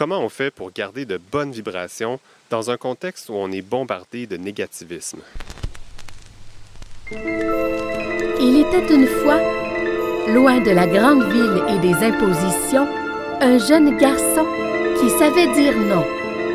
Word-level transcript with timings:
Comment 0.00 0.20
on 0.20 0.30
fait 0.30 0.50
pour 0.50 0.72
garder 0.72 1.04
de 1.04 1.18
bonnes 1.18 1.52
vibrations 1.52 2.20
dans 2.48 2.70
un 2.70 2.78
contexte 2.78 3.28
où 3.28 3.34
on 3.34 3.52
est 3.52 3.60
bombardé 3.60 4.26
de 4.26 4.38
négativisme? 4.38 5.18
Il 7.12 8.64
était 8.64 8.94
une 8.94 9.06
fois, 9.06 9.42
loin 10.32 10.58
de 10.62 10.70
la 10.70 10.86
grande 10.86 11.30
ville 11.30 11.62
et 11.68 11.78
des 11.80 11.92
impositions, 12.02 12.88
un 13.42 13.58
jeune 13.58 13.98
garçon 13.98 14.46
qui 14.98 15.10
savait 15.18 15.52
dire 15.52 15.76
non 15.76 16.06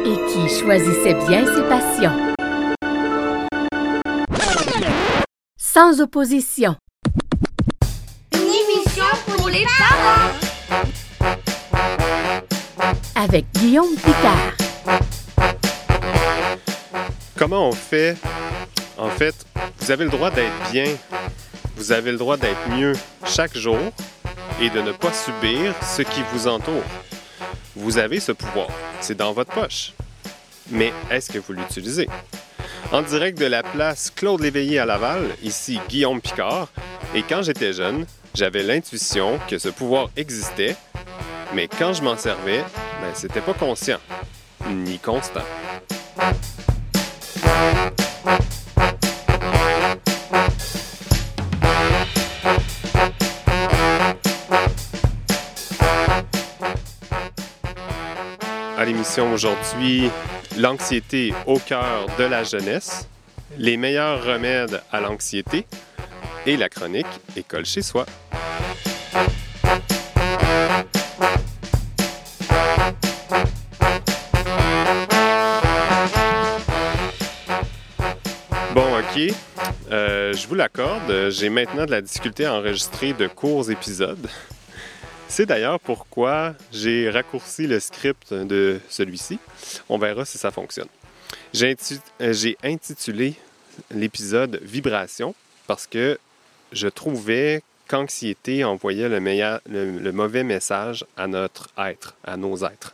et 0.04 0.16
qui 0.32 0.50
choisissait 0.60 1.14
bien 1.28 1.46
ses 1.46 1.62
passions. 1.70 2.34
Sans 5.56 6.02
opposition. 6.02 6.76
Une 8.34 8.40
émission 8.42 9.06
pour 9.38 9.50
les 9.50 9.66
parents. 9.66 10.45
Avec 13.28 13.46
Guillaume 13.56 13.96
Picard. 13.96 14.54
Comment 17.36 17.70
on 17.70 17.72
fait? 17.72 18.16
En 19.00 19.10
fait, 19.10 19.34
vous 19.80 19.90
avez 19.90 20.04
le 20.04 20.12
droit 20.12 20.30
d'être 20.30 20.54
bien, 20.72 20.86
vous 21.76 21.92
avez 21.92 22.12
le 22.12 22.20
droit 22.20 22.38
d'être 22.38 22.70
mieux 22.70 22.94
chaque 23.26 23.58
jour 23.58 23.80
et 24.62 24.70
de 24.70 24.80
ne 24.80 24.92
pas 24.92 25.12
subir 25.12 25.74
ce 25.82 26.04
qui 26.04 26.22
vous 26.34 26.48
entoure. 26.48 26.84
Vous 27.76 27.98
avez 27.98 28.20
ce 28.20 28.32
pouvoir, 28.32 28.68
c'est 29.02 29.18
dans 29.18 29.34
votre 29.34 29.52
poche. 29.52 29.94
Mais 30.70 30.94
est-ce 31.10 31.32
que 31.32 31.40
vous 31.40 31.54
l'utilisez? 31.54 32.08
En 32.92 33.02
direct 33.02 33.40
de 33.40 33.48
la 33.48 33.64
place 33.64 34.12
Claude 34.16 34.42
Léveillé 34.42 34.78
à 34.78 34.86
Laval, 34.86 35.30
ici 35.42 35.80
Guillaume 35.90 36.22
Picard, 36.22 36.68
et 37.16 37.24
quand 37.24 37.42
j'étais 37.42 37.74
jeune, 37.74 38.06
j'avais 38.36 38.62
l'intuition 38.62 39.40
que 39.50 39.58
ce 39.58 39.70
pouvoir 39.70 40.12
existait, 40.16 40.76
mais 41.56 41.68
quand 41.68 41.94
je 41.94 42.04
m'en 42.04 42.18
servais, 42.18 42.64
ben, 43.02 43.14
c'était 43.14 43.42
pas 43.42 43.54
conscient, 43.54 44.00
ni 44.70 45.00
constant. 45.00 45.42
À 58.78 58.84
l'émission 58.84 59.34
aujourd'hui, 59.34 60.12
l'anxiété 60.58 61.34
au 61.48 61.60
cœur 61.60 62.08
de 62.20 62.24
la 62.24 62.44
jeunesse, 62.44 63.08
les 63.58 63.78
meilleurs 63.78 64.24
remèdes 64.24 64.82
à 64.92 65.00
l'anxiété 65.00 65.66
et 66.46 66.58
la 66.58 66.70
chronique 66.70 67.08
École 67.36 67.66
chez 67.66 67.82
soi. 67.82 68.06
Je 80.36 80.48
vous 80.48 80.56
l'accorde, 80.56 81.30
j'ai 81.30 81.50
maintenant 81.50 81.86
de 81.86 81.92
la 81.92 82.02
difficulté 82.02 82.46
à 82.46 82.54
enregistrer 82.56 83.14
de 83.14 83.28
courts 83.28 83.70
épisodes. 83.72 84.28
C'est 85.28 85.46
d'ailleurs 85.46 85.80
pourquoi 85.80 86.54
j'ai 86.72 87.10
raccourci 87.10 87.68
le 87.68 87.80
script 87.80 88.34
de 88.34 88.80
celui-ci. 88.90 89.40
On 89.90 89.98
verra 89.98 90.26
si 90.26 90.38
ça 90.38 90.52
fonctionne. 90.52 90.88
J'ai 91.54 91.76
intitulé 92.64 93.36
l'épisode 93.92 94.60
Vibration 94.62 95.34
parce 95.68 95.88
que 95.88 96.20
je 96.72 96.88
trouvais 96.88 97.62
qu'anxiété 97.88 98.64
envoyait 98.64 99.10
le- 99.10 100.00
le 100.00 100.12
mauvais 100.12 100.44
message 100.44 101.06
à 101.18 101.28
notre 101.28 101.70
être, 101.78 102.16
à 102.24 102.38
nos 102.38 102.58
êtres. 102.66 102.94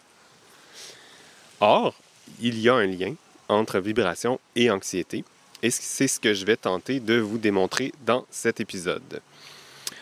Or, 1.60 1.94
il 2.42 2.60
y 2.60 2.70
a 2.70 2.76
un 2.76 2.86
lien 2.88 3.16
entre 3.50 3.80
vibration 3.80 4.40
et 4.56 4.72
anxiété, 4.72 5.24
et 5.62 5.70
c'est 5.70 6.08
ce 6.08 6.20
que 6.20 6.34
je 6.34 6.46
vais 6.46 6.58
tenter 6.58 7.00
de 7.00 7.20
vous 7.20 7.38
démontrer 7.38 7.94
dans 8.06 8.26
cet 8.32 8.60
épisode. 8.60 9.22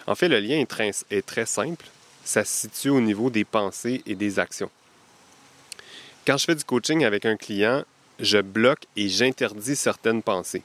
En 0.08 0.16
fait, 0.16 0.28
le 0.28 0.40
lien 0.40 0.59
est 0.59 1.25
très, 1.25 1.46
simple. 1.46 1.86
Ça 2.24 2.44
se 2.44 2.68
situe 2.68 2.90
au 2.90 3.02
niveau 3.02 3.30
des 3.30 3.46
pensées 3.46 4.02
et 4.06 4.16
des 4.16 4.40
actions. 4.40 4.69
Quand 6.25 6.38
je 6.38 6.46
fais 6.46 6.56
du 6.56 6.64
coaching 6.64 7.03
avec 7.03 7.25
un 7.25 7.38
client, 7.38 7.84
je 8.19 8.40
bloque 8.40 8.86
et 8.96 9.09
j'interdis 9.09 9.75
certaines 9.75 10.22
pensées. 10.22 10.64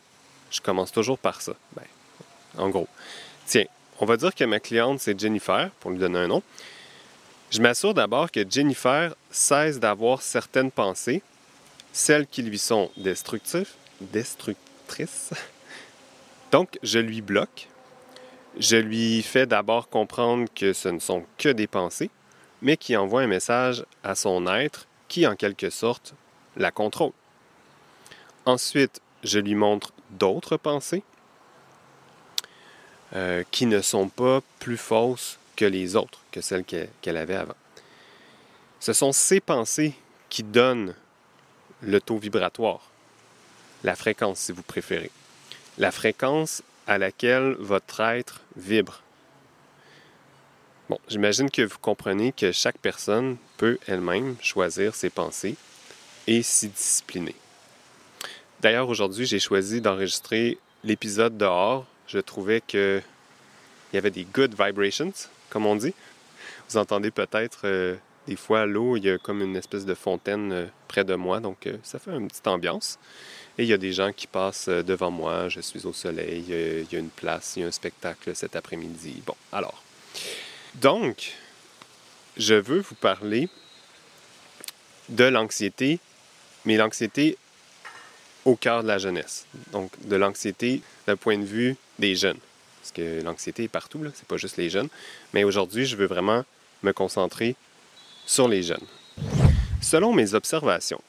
Je 0.50 0.60
commence 0.60 0.92
toujours 0.92 1.18
par 1.18 1.40
ça. 1.40 1.54
Ben, 1.76 1.84
en 2.56 2.68
gros. 2.68 2.88
Tiens, 3.46 3.64
on 4.00 4.06
va 4.06 4.16
dire 4.16 4.34
que 4.34 4.44
ma 4.44 4.60
cliente, 4.60 5.00
c'est 5.00 5.18
Jennifer, 5.18 5.70
pour 5.80 5.90
lui 5.90 5.98
donner 5.98 6.18
un 6.18 6.28
nom. 6.28 6.42
Je 7.50 7.60
m'assure 7.60 7.94
d'abord 7.94 8.30
que 8.30 8.44
Jennifer 8.48 9.14
cesse 9.30 9.78
d'avoir 9.78 10.22
certaines 10.22 10.70
pensées, 10.70 11.22
celles 11.92 12.26
qui 12.26 12.42
lui 12.42 12.58
sont 12.58 12.90
destructives, 12.96 13.70
Donc, 16.52 16.78
je 16.82 16.98
lui 16.98 17.20
bloque. 17.20 17.68
Je 18.58 18.76
lui 18.76 19.22
fais 19.22 19.46
d'abord 19.46 19.88
comprendre 19.88 20.46
que 20.54 20.72
ce 20.72 20.88
ne 20.88 21.00
sont 21.00 21.24
que 21.38 21.48
des 21.48 21.66
pensées, 21.66 22.10
mais 22.62 22.76
qui 22.76 22.96
envoient 22.96 23.22
un 23.22 23.26
message 23.26 23.84
à 24.04 24.14
son 24.14 24.46
être 24.46 24.86
qui, 25.08 25.26
en 25.26 25.34
quelque 25.34 25.70
sorte, 25.70 26.14
la 26.56 26.70
contrôle. 26.70 27.12
Ensuite, 28.46 29.00
je 29.24 29.38
lui 29.38 29.54
montre 29.54 29.92
d'autres 30.10 30.56
pensées 30.56 31.02
euh, 33.14 33.42
qui 33.50 33.66
ne 33.66 33.80
sont 33.80 34.08
pas 34.08 34.40
plus 34.60 34.76
fausses 34.76 35.38
que 35.56 35.64
les 35.64 35.96
autres, 35.96 36.20
que 36.30 36.40
celles 36.40 36.64
qu'elle 36.64 37.16
avait 37.16 37.36
avant. 37.36 37.54
Ce 38.80 38.92
sont 38.92 39.12
ces 39.12 39.40
pensées 39.40 39.94
qui 40.28 40.42
donnent 40.42 40.94
le 41.80 42.00
taux 42.00 42.18
vibratoire, 42.18 42.90
la 43.84 43.94
fréquence 43.94 44.40
si 44.40 44.52
vous 44.52 44.62
préférez. 44.62 45.10
La 45.78 45.92
fréquence 45.92 46.62
à 46.86 46.98
laquelle 46.98 47.56
votre 47.60 48.00
être 48.00 48.40
vibre. 48.56 49.02
Bon, 50.88 50.98
j'imagine 51.08 51.50
que 51.50 51.62
vous 51.62 51.78
comprenez 51.80 52.32
que 52.32 52.52
chaque 52.52 52.78
personne 52.78 53.36
peut 53.56 53.78
elle-même 53.86 54.36
choisir 54.40 54.94
ses 54.94 55.10
pensées 55.10 55.56
et 56.26 56.42
s'y 56.42 56.68
discipliner. 56.68 57.34
D'ailleurs, 58.60 58.88
aujourd'hui, 58.88 59.26
j'ai 59.26 59.38
choisi 59.38 59.80
d'enregistrer 59.80 60.58
l'épisode 60.82 61.36
dehors. 61.36 61.86
Je 62.06 62.18
trouvais 62.18 62.60
que 62.60 63.02
il 63.92 63.96
y 63.96 63.98
avait 63.98 64.10
des 64.10 64.24
good 64.24 64.54
vibrations, 64.58 65.12
comme 65.50 65.66
on 65.66 65.76
dit. 65.76 65.94
Vous 66.68 66.78
entendez 66.78 67.10
peut-être 67.10 67.60
euh, 67.64 67.94
des 68.26 68.36
fois 68.36 68.66
l'eau, 68.66 68.96
il 68.96 69.04
y 69.04 69.10
a 69.10 69.18
comme 69.18 69.42
une 69.42 69.56
espèce 69.56 69.84
de 69.84 69.94
fontaine 69.94 70.52
euh, 70.52 70.66
près 70.88 71.04
de 71.04 71.14
moi, 71.14 71.40
donc 71.40 71.66
euh, 71.66 71.76
ça 71.82 71.98
fait 71.98 72.10
une 72.10 72.28
petite 72.28 72.46
ambiance. 72.46 72.98
Et 73.56 73.62
il 73.62 73.68
y 73.68 73.72
a 73.72 73.78
des 73.78 73.92
gens 73.92 74.12
qui 74.12 74.26
passent 74.26 74.68
euh, 74.68 74.82
devant 74.82 75.10
moi, 75.10 75.48
je 75.48 75.60
suis 75.60 75.86
au 75.86 75.92
soleil, 75.92 76.44
il 76.48 76.92
y 76.92 76.96
a 76.96 76.98
une 76.98 77.08
place, 77.08 77.54
il 77.56 77.60
y 77.60 77.64
a 77.64 77.68
un 77.68 77.72
spectacle 77.72 78.34
cet 78.34 78.56
après-midi. 78.56 79.22
Bon, 79.24 79.36
alors. 79.52 79.82
Donc, 80.74 81.34
je 82.36 82.54
veux 82.54 82.80
vous 82.80 82.96
parler 82.96 83.48
de 85.08 85.24
l'anxiété, 85.24 86.00
mais 86.64 86.76
l'anxiété 86.76 87.38
au 88.44 88.56
cœur 88.56 88.82
de 88.82 88.88
la 88.88 88.98
jeunesse. 88.98 89.46
Donc, 89.72 89.92
de 90.06 90.16
l'anxiété 90.16 90.82
d'un 91.06 91.16
point 91.16 91.38
de 91.38 91.44
vue 91.44 91.76
des 91.98 92.16
jeunes. 92.16 92.38
Parce 92.80 92.92
que 92.92 93.22
l'anxiété 93.22 93.64
est 93.64 93.68
partout, 93.68 94.02
là, 94.02 94.10
c'est 94.14 94.26
pas 94.26 94.36
juste 94.36 94.56
les 94.56 94.68
jeunes. 94.68 94.88
Mais 95.32 95.44
aujourd'hui, 95.44 95.86
je 95.86 95.96
veux 95.96 96.06
vraiment 96.06 96.44
me 96.82 96.92
concentrer 96.92 97.56
sur 98.26 98.48
les 98.48 98.62
jeunes. 98.62 98.86
Selon 99.80 100.12
mes 100.12 100.34
observations, 100.34 101.00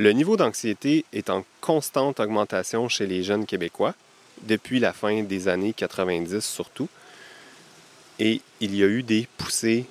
le 0.00 0.12
niveau 0.12 0.38
d'anxiété 0.38 1.04
est 1.12 1.28
en 1.28 1.44
constante 1.60 2.20
augmentation 2.20 2.88
chez 2.88 3.06
les 3.06 3.22
jeunes 3.22 3.44
Québécois, 3.44 3.94
depuis 4.40 4.80
la 4.80 4.94
fin 4.94 5.22
des 5.22 5.46
années 5.46 5.74
90 5.74 6.40
surtout, 6.40 6.88
et 8.18 8.40
il 8.60 8.74
y 8.74 8.82
a 8.82 8.86
eu 8.86 9.02
des 9.02 9.28
poussées 9.36 9.84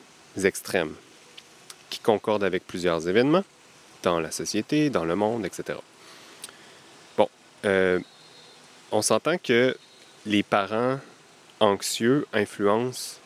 extrêmes 0.44 0.96
qui 1.92 2.00
concordent 2.00 2.44
avec 2.44 2.66
plusieurs 2.66 3.08
événements 3.08 3.44
dans 4.02 4.20
la 4.20 4.32
société, 4.32 4.90
dans 4.90 5.06
le 5.06 5.16
monde, 5.16 5.46
etc. 5.46 5.78
Bon, 7.16 7.29
euh, 7.66 8.00
on 8.91 9.03
s'entend 9.03 9.38
que 9.38 9.78
les 10.26 10.41
parents 10.41 11.00
anxieux 11.59 12.26
influencent 12.34 13.17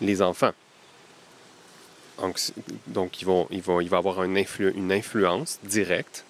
les 0.00 0.20
enfants. 0.20 0.52
Donc, 2.86 3.20
il 3.20 3.26
va 3.62 3.96
avoir 3.96 4.22
une 4.22 4.92
influence 4.92 5.58
directe, 5.62 6.24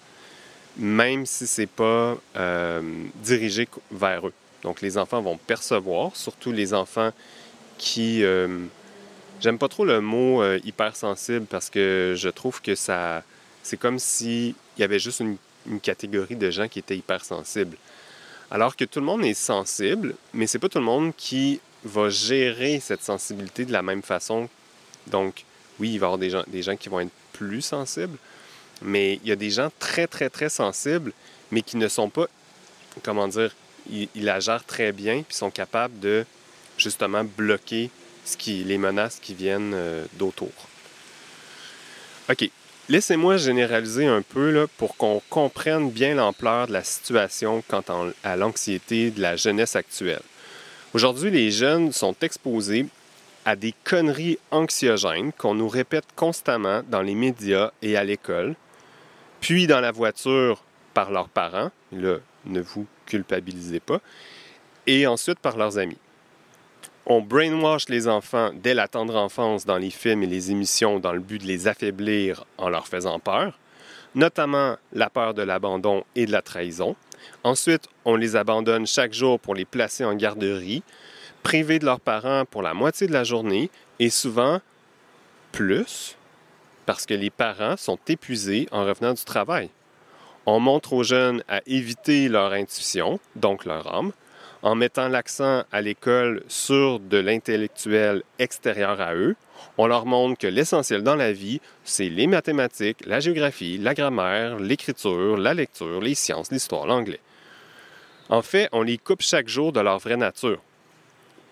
même 0.77 1.25
si 1.25 1.47
ce 1.47 1.61
n'est 1.61 1.67
pas 1.67 2.17
euh, 2.35 2.81
dirigé 3.23 3.67
vers 3.91 4.27
eux. 4.27 4.33
Donc, 4.63 4.81
les 4.81 4.97
enfants 4.97 5.21
vont 5.21 5.37
percevoir, 5.37 6.15
surtout 6.15 6.51
les 6.51 6.73
enfants 6.73 7.11
qui... 7.77 8.23
euh, 8.23 8.65
J'aime 9.41 9.57
pas 9.57 9.67
trop 9.67 9.83
le 9.83 9.99
mot 9.99 10.41
euh, 10.41 10.59
hypersensible 10.63 11.45
parce 11.45 11.69
que 11.69 12.13
je 12.15 12.29
trouve 12.29 12.61
que 12.61 12.73
ça... 12.73 13.21
C'est 13.63 13.75
comme 13.77 13.99
s'il 13.99 14.55
y 14.77 14.83
avait 14.83 14.97
juste 14.97 15.19
une, 15.19 15.35
une 15.67 15.81
catégorie 15.81 16.37
de 16.37 16.49
gens 16.49 16.69
qui 16.69 16.79
étaient 16.79 16.97
hypersensibles. 16.97 17.77
Alors 18.49 18.75
que 18.77 18.85
tout 18.85 18.99
le 19.01 19.05
monde 19.05 19.25
est 19.25 19.33
sensible, 19.33 20.15
mais 20.33 20.47
c'est 20.47 20.57
pas 20.57 20.69
tout 20.69 20.79
le 20.79 20.85
monde 20.85 21.11
qui 21.17 21.59
va 21.83 22.09
gérer 22.09 22.79
cette 22.79 23.03
sensibilité 23.03 23.65
de 23.65 23.73
la 23.73 23.81
même 23.81 24.01
façon. 24.03 24.47
Donc, 25.07 25.43
Oui, 25.79 25.93
il 25.93 25.99
va 25.99 26.05
y 26.05 26.13
avoir 26.13 26.45
des 26.47 26.61
gens, 26.61 26.75
qui 26.75 26.89
vont 26.89 27.01
être 27.01 27.11
plus 27.33 27.61
sensibles, 27.61 28.17
mais 28.81 29.19
il 29.23 29.27
y 29.27 29.31
a 29.31 29.35
des 29.35 29.49
gens 29.49 29.69
très, 29.79 30.07
très, 30.07 30.29
très 30.29 30.49
sensibles, 30.49 31.11
mais 31.51 31.61
qui 31.61 31.77
ne 31.77 31.87
sont 31.87 32.09
pas, 32.09 32.27
comment 33.03 33.27
dire, 33.27 33.53
ils, 33.89 34.09
la 34.15 34.39
gèrent 34.39 34.63
très 34.63 34.91
bien, 34.91 35.23
puis 35.23 35.35
sont 35.35 35.51
capables 35.51 35.99
de 35.99 36.25
justement 36.77 37.23
bloquer 37.23 37.89
ce 38.25 38.37
qui, 38.37 38.63
les 38.63 38.77
menaces 38.77 39.19
qui 39.21 39.33
viennent 39.33 39.73
euh, 39.73 40.05
d'autour. 40.13 40.51
OK. 42.29 42.49
Laissez-moi 42.87 43.37
généraliser 43.37 44.05
un 44.05 44.21
peu 44.21 44.67
pour 44.77 44.95
qu'on 44.95 45.19
comprenne 45.29 45.89
bien 45.89 46.13
l'ampleur 46.13 46.67
de 46.67 46.73
la 46.73 46.83
situation 46.83 47.63
quant 47.67 47.83
à 48.23 48.35
l'anxiété 48.35 49.09
de 49.09 49.21
la 49.21 49.35
jeunesse 49.35 49.75
actuelle. 49.75 50.21
Aujourd'hui, 50.93 51.31
les 51.31 51.49
jeunes 51.49 51.91
sont 51.91 52.15
exposés 52.21 52.85
à 53.45 53.55
des 53.55 53.73
conneries 53.83 54.39
anxiogènes 54.51 55.31
qu'on 55.31 55.53
nous 55.53 55.69
répète 55.69 56.05
constamment 56.15 56.81
dans 56.89 57.01
les 57.01 57.15
médias 57.15 57.71
et 57.81 57.95
à 57.95 58.03
l'école, 58.03 58.55
puis 59.39 59.67
dans 59.67 59.79
la 59.79 59.91
voiture 59.91 60.63
par 60.95 61.11
leurs 61.11 61.29
parents, 61.29 61.71
là, 61.91 62.17
ne 62.45 62.61
vous 62.61 62.87
culpabilisez 63.05 63.79
pas, 63.79 64.01
et 64.87 65.05
ensuite 65.07 65.39
par 65.39 65.57
leurs 65.57 65.77
amis. 65.77 65.97
On 67.05 67.21
brainwash 67.21 67.87
les 67.89 68.07
enfants 68.07 68.51
dès 68.55 68.73
la 68.73 68.87
tendre 68.87 69.15
enfance 69.15 69.65
dans 69.65 69.77
les 69.77 69.91
films 69.91 70.23
et 70.23 70.27
les 70.27 70.49
émissions 70.49 70.99
dans 70.99 71.13
le 71.13 71.19
but 71.19 71.39
de 71.39 71.47
les 71.47 71.67
affaiblir 71.67 72.45
en 72.57 72.69
leur 72.69 72.87
faisant 72.87 73.19
peur, 73.19 73.59
notamment 74.15 74.77
la 74.91 75.11
peur 75.11 75.35
de 75.35 75.43
l'abandon 75.43 76.03
et 76.15 76.25
de 76.25 76.31
la 76.31 76.41
trahison. 76.41 76.95
Ensuite, 77.43 77.87
on 78.05 78.15
les 78.15 78.35
abandonne 78.35 78.87
chaque 78.87 79.13
jour 79.13 79.39
pour 79.39 79.53
les 79.53 79.65
placer 79.65 80.03
en 80.03 80.15
garderie, 80.15 80.81
privés 81.45 81.77
de 81.77 81.85
leurs 81.85 81.99
parents 81.99 82.43
pour 82.43 82.63
la 82.63 82.73
moitié 82.73 83.05
de 83.05 83.13
la 83.13 83.23
journée 83.23 83.69
et 83.99 84.09
souvent 84.09 84.61
plus 85.51 86.17
parce 86.87 87.05
que 87.05 87.13
les 87.13 87.29
parents 87.29 87.77
sont 87.77 87.99
épuisés 88.07 88.67
en 88.71 88.83
revenant 88.83 89.13
du 89.13 89.23
travail. 89.23 89.69
On 90.47 90.59
montre 90.59 90.93
aux 90.93 91.03
jeunes 91.03 91.43
à 91.47 91.61
éviter 91.67 92.29
leur 92.29 92.51
intuition, 92.53 93.19
donc 93.35 93.65
leur 93.65 93.93
âme, 93.93 94.11
en 94.63 94.73
mettant 94.73 95.07
l'accent 95.07 95.63
à 95.71 95.81
l'école 95.81 96.41
sur 96.47 96.99
de 96.99 97.17
l'intellectuel 97.17 98.23
extérieur 98.39 98.99
à 98.99 99.13
eux, 99.13 99.35
on 99.77 99.85
leur 99.85 100.07
montre 100.07 100.39
que 100.39 100.47
l'essentiel 100.47 101.03
dans 101.03 101.15
la 101.15 101.31
vie, 101.31 101.61
c'est 101.83 102.09
les 102.09 102.25
mathématiques, 102.25 103.05
la 103.05 103.19
géographie, 103.19 103.77
la 103.77 103.93
grammaire, 103.93 104.57
l'écriture, 104.57 105.37
la 105.37 105.53
lecture, 105.53 106.01
les 106.01 106.15
sciences, 106.15 106.51
l'histoire, 106.51 106.87
l'anglais. 106.87 107.21
En 108.29 108.41
fait, 108.41 108.67
on 108.71 108.81
les 108.81 108.97
coupe 108.97 109.21
chaque 109.21 109.47
jour 109.47 109.71
de 109.71 109.79
leur 109.79 109.99
vraie 109.99 110.17
nature. 110.17 110.59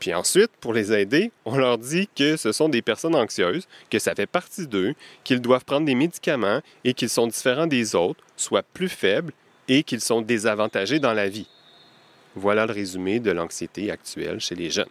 Puis 0.04 0.14
ensuite, 0.14 0.52
pour 0.60 0.74
les 0.74 0.92
aider, 0.92 1.32
on 1.46 1.56
leur 1.56 1.78
dit 1.78 2.10
que 2.14 2.36
ce 2.36 2.52
sont 2.52 2.68
des 2.68 2.82
personnes 2.82 3.16
anxieuses, 3.16 3.70
que 3.90 4.00
ça 4.00 4.14
fait 4.14 4.26
partie 4.26 4.68
d'eux, 4.68 4.96
qu'ils 5.24 5.40
doivent 5.40 5.64
prendre 5.64 5.86
des 5.86 5.96
médicaments 5.96 6.60
et 6.84 6.94
qu'ils 6.94 7.08
sont 7.08 7.26
différents 7.26 7.68
des 7.68 7.96
autres, 7.96 8.22
soit 8.36 8.64
plus 8.74 8.90
faibles 8.90 9.32
et 9.70 9.82
qu'ils 9.84 10.02
sont 10.02 10.22
désavantagés 10.22 11.00
dans 11.00 11.14
la 11.14 11.30
vie. 11.30 11.48
Voilà 12.36 12.66
le 12.66 12.74
résumé 12.74 13.22
de 13.22 13.32
l'anxiété 13.32 13.92
actuelle 13.92 14.42
chez 14.42 14.56
les 14.56 14.70
jeunes. 14.70 14.90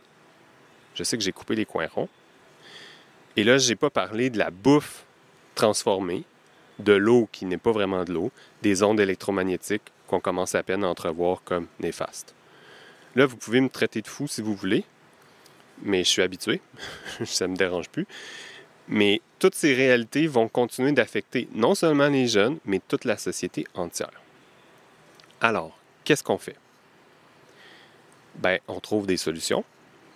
Je 0.95 1.03
sais 1.03 1.19
que 1.19 1.23
j'ai 1.23 1.33
coupé 1.33 1.57
les 1.57 1.67
coins 1.67 1.89
ronds. 1.95 2.09
Et 3.37 3.45
là, 3.45 3.59
je 3.59 3.69
n'ai 3.69 3.77
pas 3.77 3.91
parlé 3.91 4.31
de 4.31 4.39
la 4.39 4.51
bouffe 4.51 5.05
transformée, 5.55 6.25
de 6.79 6.95
l'eau 6.95 7.29
qui 7.31 7.45
n'est 7.45 7.59
pas 7.59 7.73
vraiment 7.73 8.05
de 8.05 8.15
l'eau, 8.15 8.33
des 8.63 8.83
ondes 8.83 8.99
électromagnétiques 8.99 9.93
qu'on 10.07 10.21
commence 10.21 10.55
à 10.55 10.63
peine 10.63 10.85
à 10.85 10.89
entrevoir 10.89 11.43
comme 11.45 11.67
néfastes. 11.81 12.35
Là, 13.15 13.27
vous 13.27 13.37
pouvez 13.37 13.61
me 13.61 13.69
traiter 13.69 14.01
de 14.01 14.09
fou 14.09 14.27
si 14.27 14.41
vous 14.41 14.55
voulez, 14.55 14.87
mais 15.83 16.05
je 16.05 16.09
suis 16.09 16.23
habitué, 16.23 16.61
ça 17.25 17.47
ne 17.47 17.53
me 17.53 17.57
dérange 17.57 17.89
plus. 17.89 18.07
Mais 18.89 19.21
toutes 19.39 19.55
ces 19.55 19.75
réalités 19.75 20.27
vont 20.27 20.49
continuer 20.49 20.93
d'affecter 20.93 21.49
non 21.55 21.75
seulement 21.75 22.09
les 22.09 22.27
jeunes, 22.27 22.59
mais 22.65 22.81
toute 22.87 23.05
la 23.05 23.17
société 23.17 23.67
entière. 23.75 24.11
Alors, 25.41 25.79
qu'est-ce 26.05 26.25
qu'on 26.25 26.39
fait? 26.39 26.57
ben, 28.37 28.59
on 28.69 28.81
trouve 28.81 29.07
des 29.07 29.17
solutions 29.17 29.65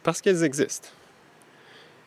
parce 0.03 0.21
qu'elles 0.21 0.45
existent. 0.45 0.89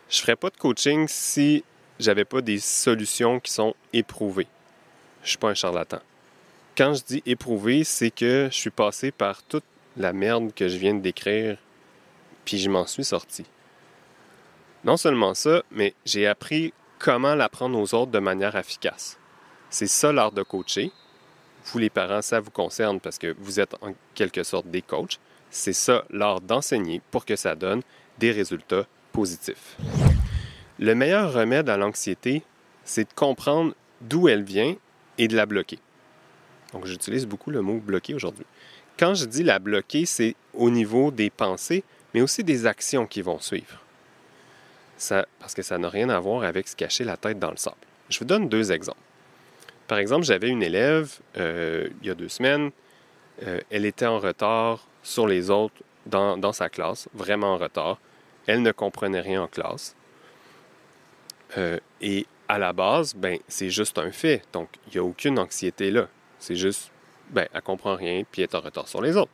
Je 0.09 0.17
ne 0.17 0.21
ferais 0.21 0.35
pas 0.35 0.49
de 0.49 0.57
coaching 0.57 1.07
si 1.07 1.63
j'avais 1.99 2.25
pas 2.25 2.41
des 2.41 2.59
solutions 2.59 3.39
qui 3.39 3.51
sont 3.51 3.75
éprouvées. 3.93 4.47
Je 5.23 5.29
suis 5.29 5.37
pas 5.37 5.49
un 5.49 5.53
charlatan. 5.53 5.99
Quand 6.75 6.93
je 6.93 7.03
dis 7.03 7.23
éprouvé, 7.25 7.83
c'est 7.83 8.09
que 8.09 8.47
je 8.51 8.57
suis 8.57 8.69
passé 8.69 9.11
par 9.11 9.43
toute 9.43 9.65
la 9.97 10.13
merde 10.13 10.53
que 10.53 10.67
je 10.69 10.77
viens 10.77 10.93
de 10.93 11.01
décrire, 11.01 11.57
puis 12.49 12.57
je 12.57 12.67
m'en 12.67 12.87
suis 12.87 13.03
sorti. 13.03 13.45
Non 14.83 14.97
seulement 14.97 15.35
ça, 15.35 15.61
mais 15.69 15.93
j'ai 16.03 16.25
appris 16.25 16.73
comment 16.97 17.35
l'apprendre 17.35 17.77
aux 17.77 17.93
autres 17.93 18.09
de 18.09 18.17
manière 18.17 18.55
efficace. 18.55 19.19
C'est 19.69 19.85
ça 19.85 20.11
l'art 20.11 20.31
de 20.31 20.41
coacher. 20.41 20.91
Vous 21.65 21.77
les 21.77 21.91
parents, 21.91 22.23
ça 22.23 22.39
vous 22.39 22.49
concerne 22.49 22.99
parce 22.99 23.19
que 23.19 23.35
vous 23.37 23.59
êtes 23.59 23.75
en 23.83 23.93
quelque 24.15 24.41
sorte 24.41 24.65
des 24.65 24.81
coachs. 24.81 25.19
C'est 25.51 25.73
ça 25.73 26.05
l'art 26.09 26.41
d'enseigner 26.41 27.03
pour 27.11 27.23
que 27.23 27.35
ça 27.35 27.53
donne 27.53 27.83
des 28.17 28.31
résultats 28.31 28.87
positifs. 29.11 29.77
Le 30.79 30.95
meilleur 30.95 31.31
remède 31.31 31.69
à 31.69 31.77
l'anxiété, 31.77 32.41
c'est 32.83 33.09
de 33.09 33.13
comprendre 33.13 33.75
d'où 34.01 34.27
elle 34.27 34.43
vient 34.43 34.75
et 35.19 35.27
de 35.27 35.35
la 35.35 35.45
bloquer. 35.45 35.77
Donc 36.73 36.87
j'utilise 36.87 37.27
beaucoup 37.27 37.51
le 37.51 37.61
mot 37.61 37.77
bloquer 37.77 38.15
aujourd'hui. 38.15 38.45
Quand 38.97 39.13
je 39.13 39.25
dis 39.25 39.43
la 39.43 39.59
bloquer, 39.59 40.07
c'est 40.07 40.35
au 40.55 40.71
niveau 40.71 41.11
des 41.11 41.29
pensées, 41.29 41.83
mais 42.13 42.21
aussi 42.21 42.43
des 42.43 42.65
actions 42.65 43.05
qui 43.05 43.21
vont 43.21 43.39
suivre. 43.39 43.79
Ça, 44.97 45.25
parce 45.39 45.53
que 45.53 45.61
ça 45.61 45.77
n'a 45.77 45.89
rien 45.89 46.09
à 46.09 46.19
voir 46.19 46.43
avec 46.43 46.67
se 46.67 46.75
cacher 46.75 47.03
la 47.03 47.17
tête 47.17 47.39
dans 47.39 47.51
le 47.51 47.57
sable. 47.57 47.77
Je 48.09 48.19
vous 48.19 48.25
donne 48.25 48.49
deux 48.49 48.71
exemples. 48.71 48.99
Par 49.87 49.97
exemple, 49.97 50.25
j'avais 50.25 50.49
une 50.49 50.61
élève 50.61 51.17
euh, 51.37 51.89
il 52.01 52.07
y 52.07 52.11
a 52.11 52.15
deux 52.15 52.29
semaines. 52.29 52.71
Euh, 53.47 53.59
elle 53.69 53.85
était 53.85 54.05
en 54.05 54.19
retard 54.19 54.85
sur 55.01 55.25
les 55.25 55.49
autres 55.49 55.75
dans, 56.05 56.53
sa 56.53 56.69
classe, 56.69 57.07
vraiment 57.13 57.53
en 57.53 57.57
retard. 57.57 57.99
Elle 58.45 58.61
ne 58.61 58.71
comprenait 58.71 59.21
rien 59.21 59.43
en 59.43 59.47
classe. 59.47 59.95
Euh, 61.57 61.79
et 62.01 62.25
à 62.47 62.57
la 62.57 62.73
base, 62.73 63.15
ben, 63.15 63.39
c'est 63.47 63.69
juste 63.69 63.97
un 63.97 64.11
fait. 64.11 64.43
Donc, 64.53 64.69
il 64.87 64.93
n'y 64.93 64.99
a 64.99 65.03
aucune 65.03 65.39
anxiété 65.39 65.91
là. 65.91 66.07
C'est 66.39 66.55
juste, 66.55 66.91
ben, 67.29 67.47
elle 67.53 67.61
comprend 67.61 67.95
rien, 67.95 68.23
puis 68.29 68.41
elle 68.41 68.49
est 68.49 68.55
en 68.55 68.61
retard 68.61 68.87
sur 68.87 69.01
les 69.01 69.15
autres. 69.15 69.31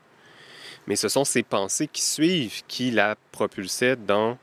Mais 0.88 0.96
ce 0.96 1.08
sont 1.08 1.26
ces 1.26 1.44
pensées 1.44 1.88
qui 1.88 2.02
suivent 2.02 2.64
qui 2.68 2.92
la 2.92 3.16
propulsaient 3.32 3.96
dans 3.96 4.38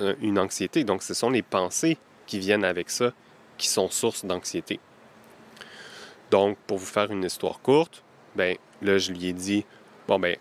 euh, 0.00 0.14
une 0.20 0.38
anxiété. 0.38 0.84
Donc, 0.84 1.02
ce 1.02 1.14
sont 1.14 1.30
les 1.30 1.42
pensées 1.42 1.98
qui 2.26 2.38
viennent 2.38 2.64
avec 2.64 2.90
ça 2.90 3.12
qui 3.58 3.68
sont 3.68 3.88
source 3.90 4.24
d'anxiété. 4.24 4.80
Donc, 6.30 6.58
pour 6.66 6.78
vous 6.78 6.86
faire 6.86 7.10
une 7.10 7.24
histoire 7.24 7.60
courte, 7.60 8.02
ben, 8.34 8.56
là, 8.82 8.98
je 8.98 9.12
lui 9.12 9.26
ai 9.26 9.32
dit, 9.32 9.64
Bon, 10.08 10.18
ben, 10.18 10.36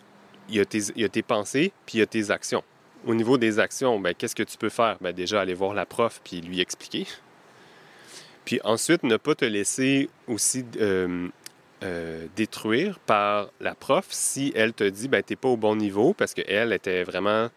il 0.50 0.56
y, 0.56 0.60
a 0.60 0.66
tes, 1.10 1.22
pensées, 1.22 1.72
puis 1.86 1.98
il 1.98 2.00
y 2.00 2.04
a 2.04 2.06
tes 2.06 2.32
actions. 2.32 2.64
Au 3.06 3.16
niveau 3.16 3.38
des 3.38 3.60
actions, 3.60 4.00
ben, 4.00 4.14
qu'est-ce 4.14 4.36
que 4.36 4.44
tu 4.44 4.58
peux 4.58 4.70
faire? 4.70 4.98
Ben, 5.02 5.14
déjà, 5.14 5.42
aller 5.42 5.54
voir 5.54 5.74
la 5.74 5.86
prof, 5.86 6.20
puis 6.24 6.42
lui 6.42 6.60
expliquer. 6.60 7.08
Puis 8.46 8.60
ensuite, 8.64 9.04
ne 9.04 9.18
pas 9.18 9.36
te 9.36 9.46
laisser 9.46 10.10
aussi 10.28 10.66
euh, 10.78 11.30
euh, 11.84 12.28
détruire 12.36 13.00
par 13.00 13.50
la 13.60 13.75
prof 13.75 14.06
si 14.10 14.52
elle 14.56 14.74
te 14.74 14.84
dit, 14.84 15.08
ben, 15.08 15.22
tu 15.22 15.34
n'es 15.34 15.38
pas 15.38 15.50
au 15.50 15.58
bon 15.58 15.75
niveau, 15.75 16.13
parce 16.13 16.34
qu'elle 16.34 16.72
était 16.72 17.04
vraiment, 17.04 17.50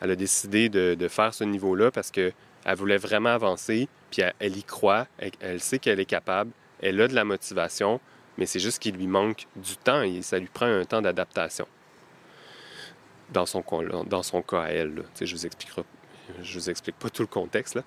elle 0.00 0.10
a 0.10 0.16
décidé 0.16 0.68
de, 0.68 1.08
faire 1.08 1.32
ce 1.34 1.44
niveau-là 1.44 1.90
parce 1.90 2.10
qu'elle 2.10 2.32
voulait 2.74 2.96
vraiment 2.96 3.30
avancer, 3.30 3.88
puis 4.10 4.22
elle, 4.38 4.56
y 4.56 4.64
croit, 4.64 5.06
elle 5.40 5.60
sait 5.60 5.78
qu'elle 5.78 6.00
est 6.00 6.06
capable, 6.06 6.50
elle 6.82 7.00
a 7.00 7.08
de 7.08 7.14
la 7.14 7.24
motivation, 7.24 8.00
mais 8.38 8.46
c'est 8.46 8.60
juste 8.60 8.80
qu'il 8.80 8.96
lui 8.96 9.06
manque 9.06 9.46
du 9.56 9.76
temps 9.76 10.02
et 10.02 10.22
ça 10.22 10.38
lui 10.38 10.48
prend 10.48 10.66
un 10.66 10.84
temps 10.84 11.02
d'adaptation. 11.02 11.66
Dans 13.30 13.46
son, 13.46 13.62
dans 14.06 14.24
son 14.24 14.42
cas 14.42 14.62
à 14.62 14.68
elle. 14.70 15.04
Je 15.20 15.32
vous 15.32 15.46
expliquerai, 15.46 15.84
je 16.42 16.58
vous 16.58 16.70
explique 16.70 16.96
pas 16.96 17.10
tout 17.10 17.22
le 17.22 17.28
contexte. 17.28 17.76
Là. 17.76 17.82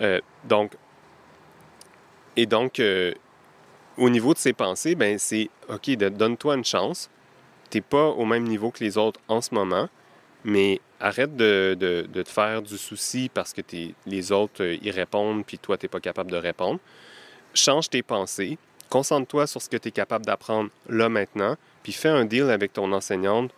Euh, 0.00 0.20
donc, 0.44 0.72
et 2.36 2.46
donc, 2.46 2.80
euh, 2.80 3.14
au 3.98 4.10
niveau 4.10 4.34
de 4.34 4.38
ses 4.38 4.52
pensées, 4.52 4.94
ben 4.94 5.18
c'est 5.18 5.50
OK, 5.68 5.90
donne-toi 5.90 6.56
une 6.56 6.64
chance. 6.64 7.10
Tu 7.70 7.78
n'es 7.78 7.82
pas 7.82 8.06
au 8.08 8.24
même 8.24 8.44
niveau 8.44 8.70
que 8.70 8.82
les 8.84 8.98
autres 8.98 9.20
en 9.28 9.40
ce 9.40 9.54
moment, 9.54 9.88
mais 10.44 10.80
arrête 11.00 11.36
de, 11.36 11.76
de, 11.78 12.06
de 12.10 12.22
te 12.22 12.28
faire 12.28 12.62
du 12.62 12.78
souci 12.78 13.30
parce 13.32 13.52
que 13.52 13.60
les 14.06 14.32
autres 14.32 14.62
euh, 14.62 14.78
y 14.82 14.90
répondent 14.90 15.44
puis 15.44 15.58
toi, 15.58 15.76
tu 15.76 15.84
n'es 15.86 15.88
pas 15.88 16.00
capable 16.00 16.30
de 16.30 16.36
répondre. 16.36 16.78
Change 17.54 17.90
tes 17.90 18.02
pensées, 18.02 18.58
Concentre-toi 18.88 19.46
sur 19.46 19.60
ce 19.60 19.68
que 19.68 19.76
tu 19.76 19.88
es 19.88 19.90
capable 19.90 20.24
d'apprendre 20.24 20.70
là 20.88 21.08
maintenant, 21.08 21.56
puis 21.82 21.92
fais 21.92 22.08
un 22.08 22.24
deal 22.24 22.50
avec 22.50 22.72
ton 22.72 22.92
enseignante 22.92 23.50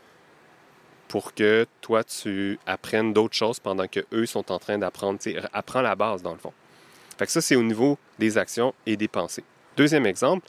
pour 1.06 1.34
que 1.34 1.66
toi, 1.80 2.04
tu 2.04 2.58
apprennes 2.66 3.12
d'autres 3.12 3.34
choses 3.34 3.60
pendant 3.60 3.86
que 3.86 4.00
eux 4.12 4.26
sont 4.26 4.50
en 4.52 4.58
train 4.58 4.78
d'apprendre. 4.78 5.18
Apprends 5.52 5.80
la 5.80 5.94
base, 5.94 6.22
dans 6.22 6.32
le 6.32 6.38
fond. 6.38 6.52
Fait 7.18 7.26
que 7.26 7.32
ça, 7.32 7.40
c'est 7.40 7.56
au 7.56 7.62
niveau 7.62 7.98
des 8.18 8.36
actions 8.38 8.74
et 8.86 8.96
des 8.96 9.08
pensées. 9.08 9.44
Deuxième 9.78 10.06
exemple, 10.06 10.46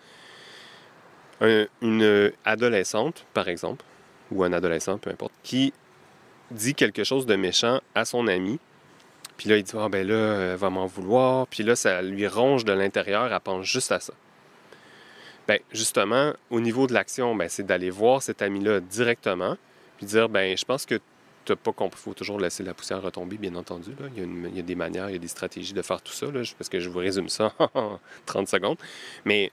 une 1.39 2.31
adolescente, 2.45 3.25
par 3.35 3.47
exemple, 3.47 3.85
ou 4.31 4.43
un 4.43 4.51
adolescent, 4.53 4.97
peu 4.97 5.11
importe, 5.11 5.33
qui 5.43 5.71
dit 6.49 6.73
quelque 6.73 7.03
chose 7.03 7.27
de 7.27 7.35
méchant 7.35 7.79
à 7.93 8.05
son 8.05 8.27
ami, 8.27 8.59
Puis 9.37 9.47
là, 9.47 9.57
il 9.57 9.63
dit 9.63 9.71
Ah, 9.77 9.87
ben 9.87 10.05
là, 10.05 10.51
elle 10.51 10.57
va 10.57 10.69
m'en 10.71 10.87
vouloir. 10.87 11.45
Puis 11.47 11.63
là, 11.63 11.75
ça 11.75 12.01
lui 12.01 12.27
ronge 12.27 12.65
de 12.65 12.73
l'intérieur, 12.73 13.31
elle 13.31 13.39
pense 13.39 13.65
juste 13.65 13.91
à 13.91 13.99
ça. 13.99 14.13
Ben, 15.47 15.59
justement, 15.71 16.33
au 16.49 16.59
niveau 16.59 16.87
de 16.87 16.93
l'action, 16.93 17.35
ben, 17.35 17.47
c'est 17.49 17.65
d'aller 17.65 17.91
voir 17.91 18.21
cet 18.23 18.41
ami-là 18.41 18.79
directement, 18.79 19.57
puis 19.97 20.07
dire 20.07 20.27
ben, 20.27 20.57
je 20.57 20.65
pense 20.65 20.85
que 20.87 20.99
tu 21.45 21.51
n'as 21.51 21.55
pas 21.55 21.71
compris. 21.71 21.99
Il 22.01 22.03
faut 22.03 22.13
toujours 22.13 22.39
laisser 22.39 22.63
la 22.63 22.73
poussière 22.73 23.01
retomber, 23.01 23.37
bien 23.37 23.55
entendu. 23.55 23.91
Là. 23.99 24.07
Il, 24.15 24.55
y 24.55 24.59
a 24.59 24.63
des 24.63 24.75
manières, 24.75 25.09
il 25.09 25.13
y 25.13 25.15
a 25.15 25.19
des 25.19 25.27
stratégies 25.27 25.73
de 25.73 25.81
faire 25.81 26.01
tout 26.01 26.13
ça, 26.13 26.27
parce 26.57 26.69
que 26.69 26.79
je 26.79 26.89
vous 26.89 26.99
résume 26.99 27.29
ça 27.29 27.53
en 27.73 27.99
30 28.25 28.47
secondes. 28.47 28.77
Mais 29.25 29.51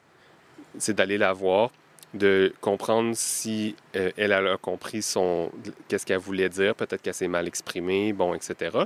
c'est 0.79 0.95
d'aller 0.95 1.19
la 1.19 1.33
voir, 1.33 1.71
de 2.15 2.53
comprendre 2.61 3.13
si 3.15 3.77
euh, 3.95 4.11
elle 4.17 4.33
a 4.33 4.57
compris 4.57 5.03
son 5.03 5.51
qu'est-ce 5.89 6.07
qu'elle 6.07 6.19
voulait 6.19 6.49
dire, 6.49 6.75
peut-être 6.75 7.03
qu'elle 7.03 7.15
s'est 7.15 7.29
mal 7.29 7.47
exprimée, 7.47 8.13
bon, 8.13 8.35
etc. 8.35 8.79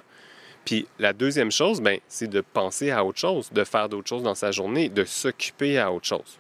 Puis 0.65 0.87
la 0.99 1.13
deuxième 1.13 1.51
chose, 1.51 1.81
ben, 1.81 1.99
c'est 2.09 2.29
de 2.29 2.41
penser 2.41 2.91
à 2.91 3.05
autre 3.05 3.19
chose, 3.19 3.51
de 3.53 3.65
faire 3.65 3.89
d'autres 3.89 4.09
choses 4.09 4.23
dans 4.23 4.35
sa 4.35 4.51
journée, 4.51 4.89
de 4.89 5.05
s'occuper 5.05 5.79
à 5.79 5.93
autre 5.93 6.07
chose. 6.07 6.39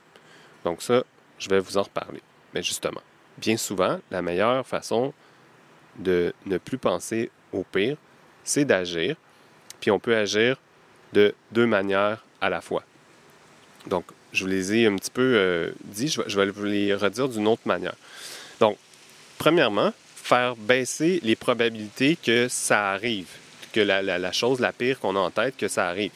Donc 0.64 0.83
ça, 0.83 1.05
je 1.38 1.49
vais 1.49 1.59
vous 1.59 1.79
en 1.79 1.83
reparler. 1.83 2.21
Mais 2.55 2.62
justement, 2.62 3.00
bien 3.38 3.57
souvent, 3.57 3.99
la 4.11 4.23
meilleure 4.23 4.67
façon 4.67 5.12
de 6.00 6.33
ne 6.47 6.59
plus 6.59 6.78
penser 6.78 7.30
au 7.52 7.62
pire, 7.62 7.97
c'est 8.45 8.64
d'agir. 8.64 9.16
Puis 9.80 9.90
on 9.90 9.99
peut 9.99 10.16
agir 10.16 10.57
de 11.12 11.35
deux 11.52 11.66
manières 11.66 12.25
à 12.40 12.50
la 12.50 12.61
fois. 12.61 12.83
Donc, 13.87 14.04
je 14.33 14.45
vous 14.45 14.50
les 14.50 14.75
ai 14.75 14.87
un 14.87 14.97
petit 14.97 15.11
peu 15.11 15.35
euh, 15.37 15.71
dit, 15.85 16.09
je 16.09 16.37
vais, 16.37 16.50
vous 16.50 16.64
les 16.64 16.95
redire 16.95 17.28
d'une 17.28 17.49
autre 17.49 17.62
manière. 17.64 17.95
Donc, 18.61 18.76
premièrement, 19.38 19.92
faire 20.14 20.54
baisser 20.57 21.21
les 21.23 21.37
probabilités 21.37 22.16
que 22.16 22.47
ça 22.49 22.90
arrive, 22.90 23.28
que 23.73 23.80
la, 23.80 24.02
la, 24.02 24.19
la 24.19 24.33
chose 24.33 24.61
la 24.61 24.73
pire 24.73 25.00
qu'on 25.00 25.16
a 25.16 25.19
en 25.19 25.30
tête, 25.30 25.57
que 25.57 25.69
ça 25.69 25.88
arrive. 25.88 26.12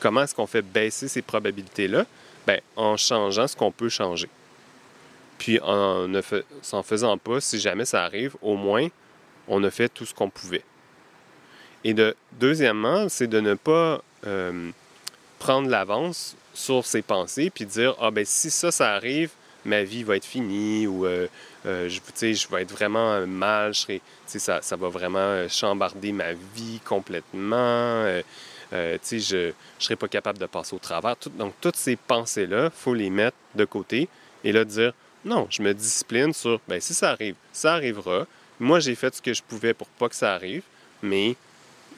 Comment 0.00 0.22
est-ce 0.22 0.34
qu'on 0.34 0.46
fait 0.46 0.62
baisser 0.62 1.06
ces 1.06 1.22
probabilités-là? 1.22 2.06
Bien, 2.46 2.58
en 2.74 2.96
changeant 2.96 3.46
ce 3.46 3.54
qu'on 3.54 3.70
peut 3.70 3.88
changer. 3.88 4.28
Puis 5.38 5.60
en 5.60 6.08
ne 6.08 6.20
s'en 6.62 6.82
faisant 6.82 7.18
pas, 7.18 7.40
si 7.40 7.60
jamais 7.60 7.84
ça 7.84 8.04
arrive, 8.04 8.36
au 8.42 8.56
moins, 8.56 8.88
on 9.48 9.62
a 9.64 9.70
fait 9.70 9.88
tout 9.88 10.06
ce 10.06 10.14
qu'on 10.14 10.30
pouvait. 10.30 10.64
Et 11.84 11.94
de, 11.94 12.14
deuxièmement, 12.32 13.08
c'est 13.08 13.26
de 13.26 13.40
ne 13.40 13.54
pas 13.54 14.02
euh, 14.26 14.70
prendre 15.38 15.68
l'avance 15.68 16.36
sur 16.54 16.84
ses 16.84 17.02
pensées 17.02 17.50
puis 17.50 17.66
dire 17.66 17.96
ah 18.00 18.10
ben 18.10 18.24
si 18.24 18.50
ça 18.50 18.70
ça 18.70 18.92
arrive 18.92 19.30
ma 19.64 19.82
vie 19.82 20.02
va 20.02 20.16
être 20.16 20.24
finie 20.24 20.86
ou 20.86 21.06
euh, 21.06 21.26
euh, 21.66 21.88
je, 21.88 22.48
vais 22.48 22.62
être 22.62 22.72
vraiment 22.72 23.26
mal 23.26 23.74
je 23.74 23.80
serai, 23.80 24.00
ça, 24.26 24.60
ça 24.62 24.76
va 24.76 24.88
vraiment 24.88 25.48
chambarder 25.48 26.12
ma 26.12 26.32
vie 26.32 26.80
complètement 26.84 27.40
euh, 27.56 28.22
je 28.70 29.46
ne 29.48 29.52
serai 29.78 29.96
pas 29.96 30.08
capable 30.08 30.38
de 30.38 30.46
passer 30.46 30.74
au 30.74 30.78
travers 30.78 31.16
donc 31.38 31.54
toutes 31.60 31.76
ces 31.76 31.96
pensées 31.96 32.46
là 32.46 32.70
faut 32.70 32.94
les 32.94 33.10
mettre 33.10 33.36
de 33.54 33.64
côté 33.64 34.08
et 34.44 34.52
là 34.52 34.64
dire 34.64 34.92
non 35.24 35.46
je 35.50 35.62
me 35.62 35.74
discipline 35.74 36.32
sur 36.32 36.60
ben 36.68 36.80
si 36.80 36.94
ça 36.94 37.10
arrive 37.10 37.34
ça 37.52 37.74
arrivera 37.74 38.26
moi 38.60 38.80
j'ai 38.80 38.94
fait 38.94 39.14
ce 39.14 39.22
que 39.22 39.34
je 39.34 39.42
pouvais 39.42 39.74
pour 39.74 39.88
pas 39.88 40.08
que 40.08 40.14
ça 40.14 40.34
arrive 40.34 40.62
mais 41.02 41.36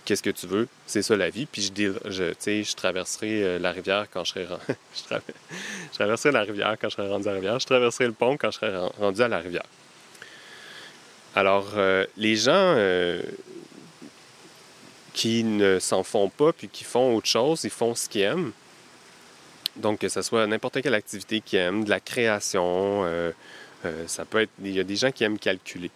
qu'est-ce 0.04 0.22
que 0.22 0.30
tu 0.30 0.46
veux, 0.46 0.68
c'est 0.86 1.02
ça 1.02 1.16
la 1.16 1.30
vie. 1.30 1.46
Puis 1.46 1.62
je, 1.62 1.92
je, 2.06 2.32
je 2.62 2.74
traverserai 2.74 3.58
la 3.58 3.72
rivière 3.72 4.06
quand 4.12 4.24
je 4.24 4.30
serai 4.30 4.46
je, 4.94 5.14
je, 5.98 6.28
la 6.28 6.42
rivière 6.42 6.76
quand 6.80 6.88
je 6.88 7.00
rendu 7.00 7.28
à 7.28 7.30
la 7.30 7.36
rivière. 7.36 7.58
Je 7.58 7.66
traverserai 7.66 8.06
le 8.06 8.12
pont 8.12 8.36
quand 8.36 8.50
je 8.50 8.58
serai 8.58 8.76
rendu 8.98 9.22
à 9.22 9.28
la 9.28 9.38
rivière. 9.38 9.66
Alors, 11.34 11.72
euh, 11.76 12.06
les 12.16 12.36
gens 12.36 12.52
euh, 12.54 13.20
qui 15.12 15.42
ne 15.42 15.78
s'en 15.80 16.04
font 16.04 16.28
pas 16.28 16.52
puis 16.52 16.68
qui 16.68 16.84
font 16.84 17.16
autre 17.16 17.26
chose, 17.26 17.64
ils 17.64 17.70
font 17.70 17.94
ce 17.94 18.08
qu'ils 18.08 18.22
aiment. 18.22 18.52
Donc, 19.76 19.98
que 19.98 20.08
ce 20.08 20.22
soit 20.22 20.46
n'importe 20.46 20.80
quelle 20.82 20.94
activité 20.94 21.40
qu'ils 21.40 21.58
aiment, 21.58 21.84
de 21.84 21.90
la 21.90 21.98
création, 21.98 23.02
euh, 23.04 23.32
ça 24.06 24.24
peut 24.24 24.42
être. 24.42 24.50
Il 24.62 24.70
y 24.70 24.78
a 24.78 24.84
des 24.84 24.94
gens 24.94 25.10
qui 25.10 25.24
aiment 25.24 25.38
calculer. 25.38 25.90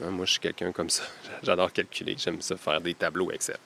Hein, 0.00 0.10
moi, 0.10 0.24
je 0.24 0.32
suis 0.32 0.40
quelqu'un 0.40 0.72
comme 0.72 0.90
ça. 0.90 1.02
J'adore 1.42 1.72
calculer. 1.72 2.16
J'aime 2.18 2.40
ça 2.40 2.56
faire 2.56 2.80
des 2.80 2.94
tableaux 2.94 3.30
Excel. 3.30 3.58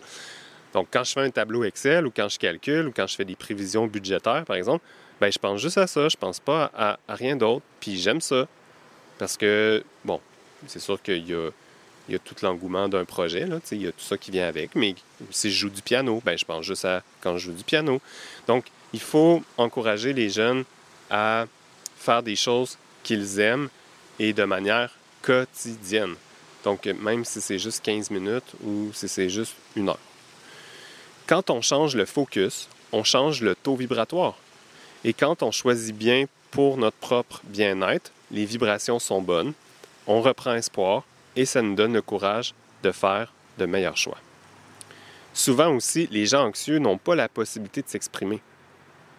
Donc, 0.72 0.88
quand 0.90 1.04
je 1.04 1.12
fais 1.12 1.20
un 1.20 1.30
tableau 1.30 1.64
Excel 1.64 2.06
ou 2.06 2.12
quand 2.14 2.28
je 2.28 2.38
calcule 2.38 2.88
ou 2.88 2.92
quand 2.92 3.06
je 3.06 3.16
fais 3.16 3.24
des 3.24 3.36
prévisions 3.36 3.86
budgétaires, 3.86 4.44
par 4.44 4.56
exemple, 4.56 4.84
ben, 5.20 5.30
je 5.32 5.38
pense 5.38 5.60
juste 5.60 5.78
à 5.78 5.86
ça. 5.86 6.08
Je 6.08 6.16
pense 6.16 6.40
pas 6.40 6.70
à, 6.74 6.98
rien 7.08 7.36
d'autre. 7.36 7.64
Puis 7.80 7.96
j'aime 7.96 8.20
ça. 8.20 8.46
Parce 9.18 9.36
que, 9.36 9.82
bon, 10.04 10.20
c'est 10.66 10.80
sûr 10.80 11.00
qu'il 11.00 11.26
y 11.26 11.34
a, 11.34 11.50
il 12.08 12.12
y 12.12 12.14
a 12.14 12.18
tout 12.18 12.34
l'engouement 12.42 12.88
d'un 12.88 13.04
projet. 13.04 13.46
Là, 13.46 13.58
il 13.72 13.82
y 13.82 13.86
a 13.86 13.92
tout 13.92 14.00
ça 14.04 14.18
qui 14.18 14.30
vient 14.30 14.46
avec. 14.46 14.74
Mais 14.74 14.94
si 15.30 15.50
je 15.50 15.56
joue 15.56 15.70
du 15.70 15.82
piano, 15.82 16.20
ben, 16.24 16.36
je 16.36 16.44
pense 16.44 16.64
juste 16.64 16.84
à 16.84 17.02
quand 17.20 17.38
je 17.38 17.46
joue 17.46 17.54
du 17.54 17.64
piano. 17.64 18.00
Donc, 18.46 18.66
il 18.92 19.00
faut 19.00 19.42
encourager 19.56 20.12
les 20.12 20.28
jeunes 20.28 20.64
à 21.10 21.46
faire 21.96 22.22
des 22.22 22.36
choses 22.36 22.76
qu'ils 23.02 23.40
aiment 23.40 23.68
et 24.18 24.32
de 24.32 24.44
manière 24.44 24.90
quotidienne. 25.26 26.14
Donc, 26.62 26.86
même 26.86 27.24
si 27.24 27.40
c'est 27.40 27.58
juste 27.58 27.84
15 27.84 28.10
minutes 28.10 28.54
ou 28.64 28.90
si 28.92 29.08
c'est 29.08 29.28
juste 29.28 29.54
une 29.74 29.88
heure. 29.88 29.98
Quand 31.26 31.50
on 31.50 31.60
change 31.60 31.96
le 31.96 32.04
focus, 32.04 32.68
on 32.92 33.02
change 33.02 33.42
le 33.42 33.56
taux 33.56 33.74
vibratoire. 33.74 34.36
Et 35.04 35.12
quand 35.12 35.42
on 35.42 35.50
choisit 35.50 35.96
bien 35.96 36.26
pour 36.52 36.76
notre 36.76 36.96
propre 36.96 37.40
bien-être, 37.44 38.12
les 38.30 38.44
vibrations 38.44 39.00
sont 39.00 39.20
bonnes, 39.20 39.52
on 40.06 40.20
reprend 40.20 40.54
espoir 40.54 41.02
et 41.34 41.44
ça 41.44 41.60
nous 41.60 41.74
donne 41.74 41.92
le 41.92 42.02
courage 42.02 42.54
de 42.84 42.92
faire 42.92 43.32
de 43.58 43.66
meilleurs 43.66 43.96
choix. 43.96 44.18
Souvent 45.34 45.74
aussi, 45.74 46.08
les 46.10 46.26
gens 46.26 46.46
anxieux 46.46 46.78
n'ont 46.78 46.98
pas 46.98 47.14
la 47.14 47.28
possibilité 47.28 47.82
de 47.82 47.88
s'exprimer. 47.88 48.40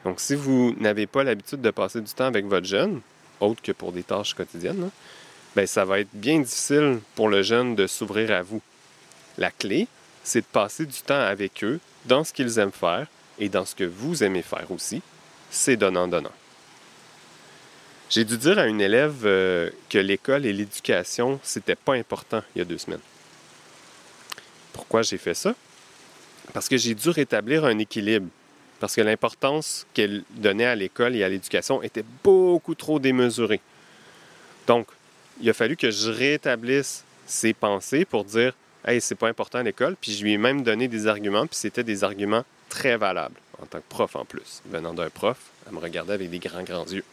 Donc, 0.06 0.20
si 0.20 0.36
vous 0.36 0.74
n'avez 0.80 1.06
pas 1.06 1.24
l'habitude 1.24 1.62
de 1.62 1.72
passer 1.72 2.02
du 2.02 2.12
temps 2.12 2.26
avec 2.26 2.46
votre 2.46 2.66
jeune, 2.66 3.02
autre 3.40 3.62
que 3.62 3.72
pour 3.72 3.92
des 3.92 4.04
tâches 4.04 4.34
quotidiennes, 4.34 4.90
bien, 5.58 5.66
ça 5.66 5.86
va 5.86 6.00
être 6.00 6.14
bien 6.14 6.40
difficile 6.40 7.00
pour 7.16 7.30
le 7.30 7.42
jeune 7.42 7.76
de 7.76 7.88
s'ouvrir 7.88 8.32
à 8.32 8.44
vous. 8.44 8.62
La 9.38 9.50
clé, 9.50 9.88
c'est 10.24 10.42
de 10.42 10.46
passer 10.46 10.86
du 10.86 11.02
temps 11.02 11.20
avec 11.20 11.64
eux 11.64 11.80
dans 12.06 12.24
ce 12.24 12.32
qu'ils 12.32 12.60
aiment 12.60 12.72
faire 12.72 13.08
et 13.40 13.50
dans 13.50 13.66
ce 13.66 13.74
que 13.76 13.84
vous 13.84 14.24
aimez 14.24 14.44
faire 14.44 14.70
aussi. 14.72 15.02
C'est 15.50 15.76
donnant-donnant. 15.76 16.32
J'ai 18.10 18.24
dû 18.24 18.38
dire 18.38 18.60
à 18.60 18.68
une 18.68 18.82
élève 18.82 19.24
euh, 19.26 19.70
que 19.90 19.98
l'école 19.98 20.46
et 20.46 20.54
l'éducation, 20.54 21.40
c'était 21.44 21.76
pas 21.76 21.96
important 21.96 22.42
il 22.56 22.60
y 22.60 22.62
a 22.62 22.66
deux 22.66 22.78
semaines. 22.78 23.02
Pourquoi 24.74 25.02
j'ai 25.02 25.18
fait 25.18 25.34
ça? 25.34 25.56
Parce 26.54 26.70
que 26.70 26.78
j'ai 26.78 26.94
dû 26.94 27.10
rétablir 27.10 27.66
un 27.66 27.78
équilibre. 27.80 28.28
Parce 28.80 28.96
que 28.96 29.02
l'importance 29.02 29.88
qu'elle 29.94 30.24
donnait 30.30 30.68
à 30.68 30.76
l'école 30.76 31.16
et 31.16 31.24
à 31.24 31.30
l'éducation 31.30 31.82
était 31.82 32.06
beaucoup 32.24 32.76
trop 32.76 33.00
démesurée. 33.00 33.60
Donc, 34.68 34.88
il 35.42 35.50
a 35.50 35.54
fallu 35.54 35.76
que 35.76 35.92
je 35.92 36.10
rétablisse 36.10 37.04
ses 37.26 37.54
pensées 37.54 38.06
pour 38.06 38.24
dire 38.24 38.54
Hey, 38.86 39.02
c'est 39.02 39.16
pas 39.16 39.28
important 39.28 39.60
à 39.60 39.64
l'école. 39.64 39.98
Puis 40.00 40.14
je 40.14 40.24
lui 40.24 40.34
ai 40.34 40.38
même 40.38 40.64
donné 40.64 40.88
des 40.88 41.08
arguments, 41.08 41.46
puis 41.46 41.58
c'était 41.58 41.84
des 41.84 42.06
arguments 42.06 42.46
très 42.70 42.96
valables, 42.96 43.40
en 43.62 43.66
tant 43.66 43.80
que 43.80 43.90
prof 43.90 44.16
en 44.16 44.24
plus. 44.24 44.62
Venant 44.70 44.94
d'un 44.94 45.10
prof, 45.10 45.38
elle 45.68 45.74
me 45.74 45.80
regardait 45.80 46.14
avec 46.14 46.30
des 46.30 46.40
grands, 46.40 46.64
grands 46.64 46.86
yeux. 46.86 47.04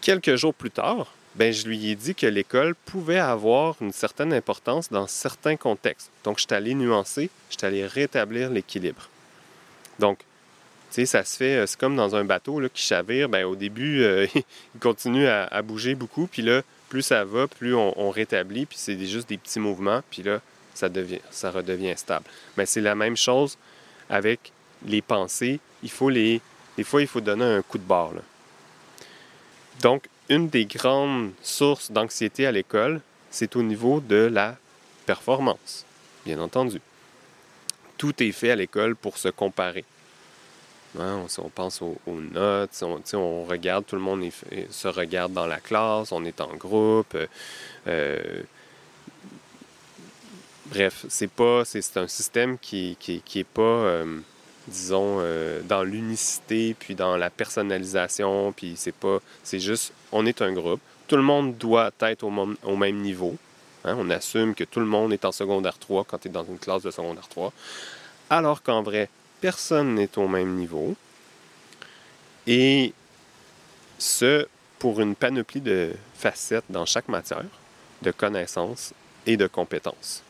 Quelques 0.00 0.36
jours 0.36 0.54
plus 0.54 0.70
tard, 0.70 1.12
ben, 1.34 1.52
je 1.52 1.66
lui 1.66 1.90
ai 1.90 1.94
dit 1.94 2.14
que 2.14 2.26
l'école 2.26 2.74
pouvait 2.74 3.18
avoir 3.18 3.76
une 3.82 3.92
certaine 3.92 4.32
importance 4.32 4.90
dans 4.90 5.06
certains 5.06 5.56
contextes. 5.56 6.10
Donc, 6.24 6.38
je 6.38 6.44
suis 6.44 6.54
allé 6.54 6.74
nuancer, 6.74 7.28
je 7.50 7.56
suis 7.58 7.84
rétablir 7.84 8.48
l'équilibre. 8.50 9.08
Donc, 9.98 10.20
ça 10.90 11.24
se 11.24 11.36
fait, 11.36 11.66
c'est 11.66 11.78
comme 11.78 11.96
dans 11.96 12.16
un 12.16 12.24
bateau 12.24 12.60
là, 12.60 12.68
qui 12.68 12.82
chavire. 12.82 13.28
Ben, 13.28 13.44
au 13.44 13.56
début, 13.56 14.02
euh, 14.02 14.26
il 14.34 14.80
continue 14.80 15.26
à, 15.26 15.44
à, 15.44 15.62
bouger 15.62 15.94
beaucoup. 15.94 16.26
Puis 16.26 16.42
là, 16.42 16.62
plus 16.88 17.02
ça 17.02 17.24
va, 17.24 17.46
plus 17.46 17.74
on, 17.74 17.98
on 18.00 18.10
rétablit. 18.10 18.66
Puis 18.66 18.78
c'est 18.78 18.98
juste 19.06 19.28
des 19.28 19.38
petits 19.38 19.60
mouvements. 19.60 20.02
Puis 20.10 20.22
là, 20.22 20.40
ça, 20.74 20.88
devient, 20.88 21.20
ça 21.30 21.50
redevient 21.50 21.94
stable. 21.96 22.24
Mais 22.56 22.66
c'est 22.66 22.80
la 22.80 22.94
même 22.94 23.16
chose 23.16 23.58
avec 24.08 24.52
les 24.86 25.02
pensées. 25.02 25.60
Il 25.82 25.90
faut 25.90 26.08
les, 26.08 26.40
des 26.76 26.84
fois, 26.84 27.00
il 27.00 27.08
faut 27.08 27.20
donner 27.20 27.44
un 27.44 27.62
coup 27.62 27.78
de 27.78 27.84
barre. 27.84 28.14
Là. 28.14 28.22
Donc, 29.82 30.08
une 30.28 30.48
des 30.48 30.66
grandes 30.66 31.32
sources 31.42 31.90
d'anxiété 31.90 32.46
à 32.46 32.52
l'école, 32.52 33.00
c'est 33.30 33.56
au 33.56 33.62
niveau 33.62 34.00
de 34.00 34.28
la 34.32 34.56
performance, 35.06 35.84
bien 36.24 36.40
entendu. 36.40 36.80
Tout 37.96 38.22
est 38.22 38.32
fait 38.32 38.50
à 38.50 38.56
l'école 38.56 38.94
pour 38.94 39.18
se 39.18 39.28
comparer. 39.28 39.84
Hein, 40.98 41.26
on, 41.38 41.48
pense 41.50 41.82
aux, 41.82 41.98
notes, 42.06 42.82
on, 43.12 43.44
regarde, 43.44 43.84
tout 43.86 43.96
le 43.96 44.02
monde 44.02 44.24
se 44.70 44.88
regarde 44.88 45.32
dans 45.32 45.46
la 45.46 45.60
classe, 45.60 46.12
on 46.12 46.24
est 46.24 46.40
en 46.40 46.54
groupe. 46.54 47.16
Euh, 47.86 48.42
bref, 50.66 51.04
c'est 51.08 51.30
pas, 51.30 51.64
c'est 51.64 51.96
un 51.98 52.08
système 52.08 52.58
qui, 52.58 52.96
qui, 52.98 53.20
qui 53.20 53.40
est 53.40 53.44
pas, 53.44 53.62
euh, 53.62 54.18
disons, 54.66 55.18
euh, 55.20 55.60
dans 55.62 55.82
l'unicité, 55.82 56.74
puis 56.78 56.94
dans 56.94 57.16
la 57.16 57.28
personnalisation, 57.28 58.52
puis 58.52 58.74
c'est 58.76 58.94
pas, 58.94 59.18
c'est 59.42 59.60
juste, 59.60 59.92
on 60.10 60.24
est 60.24 60.40
un 60.40 60.52
groupe. 60.52 60.80
Tout 61.06 61.16
le 61.16 61.22
monde 61.22 61.56
doit 61.58 61.90
être 62.00 62.24
au, 62.24 62.32
au 62.64 62.76
même 62.76 62.96
niveau. 62.96 63.36
Hein, 63.84 63.94
on 63.98 64.08
assume 64.10 64.54
que 64.54 64.64
tout 64.64 64.80
le 64.80 64.86
monde 64.86 65.12
est 65.12 65.24
en 65.24 65.32
secondaire 65.32 65.78
3 65.78 66.04
quand 66.04 66.18
tu 66.18 66.28
es 66.28 66.30
dans 66.30 66.44
une 66.44 66.58
classe 66.58 66.82
de 66.82 66.90
secondaire 66.90 67.28
3. 67.28 67.52
Alors 68.30 68.62
qu'en 68.62 68.82
vrai, 68.82 69.08
personne 69.40 69.94
n'est 69.94 70.18
au 70.18 70.28
même 70.28 70.54
niveau. 70.54 70.94
Et 72.46 72.92
ce, 73.98 74.46
pour 74.78 75.00
une 75.00 75.14
panoplie 75.14 75.60
de 75.60 75.92
facettes 76.14 76.64
dans 76.70 76.86
chaque 76.86 77.08
matière, 77.08 77.44
de 78.02 78.10
connaissances 78.10 78.94
et 79.26 79.36
de 79.36 79.46
compétences. 79.46 80.22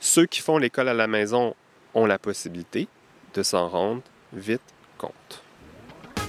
Ceux 0.00 0.26
qui 0.26 0.40
font 0.40 0.58
l'école 0.58 0.88
à 0.88 0.94
la 0.94 1.06
maison 1.06 1.54
ont 1.94 2.06
la 2.06 2.18
possibilité 2.18 2.88
de 3.34 3.42
s'en 3.42 3.68
rendre 3.68 4.02
vite 4.32 4.60
compte. 4.98 5.42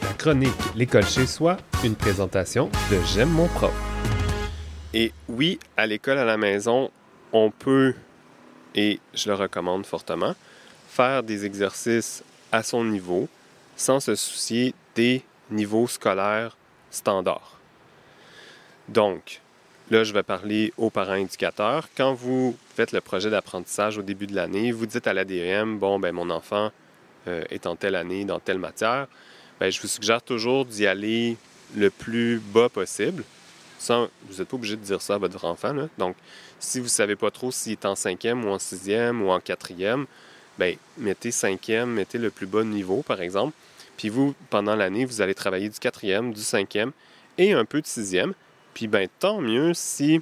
La 0.02 0.14
chronique 0.14 0.52
L'école 0.76 1.06
chez 1.06 1.28
soi, 1.28 1.58
une 1.84 1.96
présentation 1.96 2.70
de 2.92 3.00
J'aime 3.14 3.30
mon 3.30 3.48
prof. 3.48 3.74
Et 4.94 5.12
oui, 5.28 5.60
à 5.76 5.88
l'école 5.88 6.18
à 6.18 6.26
la 6.26 6.38
maison, 6.38 6.92
on 7.32 7.50
peut, 7.50 7.96
et 8.76 9.00
je 9.14 9.30
le 9.30 9.36
recommande 9.36 9.86
fortement, 9.86 10.36
faire 10.94 11.24
des 11.24 11.46
exercices 11.46 12.24
à 12.52 12.64
son 12.64 12.84
niveau 12.84 13.28
sans 13.76 14.00
se 14.00 14.16
soucier 14.16 14.74
des 14.96 15.24
niveaux 15.50 15.88
scolaires 15.88 16.56
standards. 16.92 17.58
Donc, 18.88 19.42
là, 19.90 20.04
je 20.04 20.14
vais 20.14 20.24
parler 20.24 20.72
aux 20.78 20.90
parents 20.90 21.16
éducateurs. 21.16 21.88
Quand 21.98 22.14
vous 22.14 22.56
faites 22.76 22.92
le 22.92 23.02
projet 23.02 23.30
d'apprentissage 23.30 23.98
au 23.98 24.04
début 24.04 24.28
de 24.28 24.36
l'année, 24.36 24.72
vous 24.72 24.86
dites 24.86 25.08
à 25.08 25.14
l'ADM, 25.14 25.78
bon, 25.78 26.00
ben 26.00 26.12
mon 26.12 26.30
enfant 26.30 26.72
euh, 27.28 27.44
est 27.50 27.66
en 27.66 27.76
telle 27.76 27.96
année, 27.96 28.26
dans 28.26 28.40
telle 28.40 28.60
matière, 28.60 29.08
ben, 29.60 29.72
je 29.72 29.82
vous 29.82 29.88
suggère 29.88 30.22
toujours 30.22 30.66
d'y 30.66 30.86
aller 30.86 31.38
le 31.76 31.90
plus 31.90 32.40
bas 32.40 32.70
possible 32.70 33.24
vous 33.90 34.38
n'êtes 34.38 34.48
pas 34.48 34.56
obligé 34.56 34.76
de 34.76 34.82
dire 34.82 35.02
ça 35.02 35.16
à 35.16 35.18
votre 35.18 35.46
enfant. 35.46 35.74
Donc, 35.98 36.16
si 36.60 36.80
vous 36.80 36.86
ne 36.86 36.90
savez 36.90 37.16
pas 37.16 37.32
trop 37.32 37.52
s'il 37.52 37.74
est 37.74 37.86
en 37.86 37.96
cinquième 37.96 38.46
ou 38.46 38.50
en 38.50 38.60
sixième 38.60 39.22
ou 39.22 39.30
en 39.30 39.40
quatrième, 39.40 40.06
ben, 40.58 40.76
mettez 40.98 41.32
cinquième, 41.32 41.90
mettez 41.90 42.18
le 42.18 42.30
plus 42.30 42.46
bas 42.46 42.64
niveau, 42.64 43.02
par 43.02 43.22
exemple. 43.22 43.54
Puis 43.98 44.10
vous, 44.10 44.36
pendant 44.50 44.76
l'année, 44.76 45.06
vous 45.06 45.22
allez 45.22 45.36
travailler 45.36 45.70
du 45.70 45.80
quatrième, 45.80 46.34
du 46.34 46.42
cinquième 46.42 46.92
et 47.38 47.54
un 47.54 47.66
peu 47.66 47.82
de 47.82 47.88
sixième. 47.88 48.34
Puis 48.74 48.88
ben, 48.88 49.08
tant 49.20 49.42
mieux 49.42 49.74
si 49.74 50.22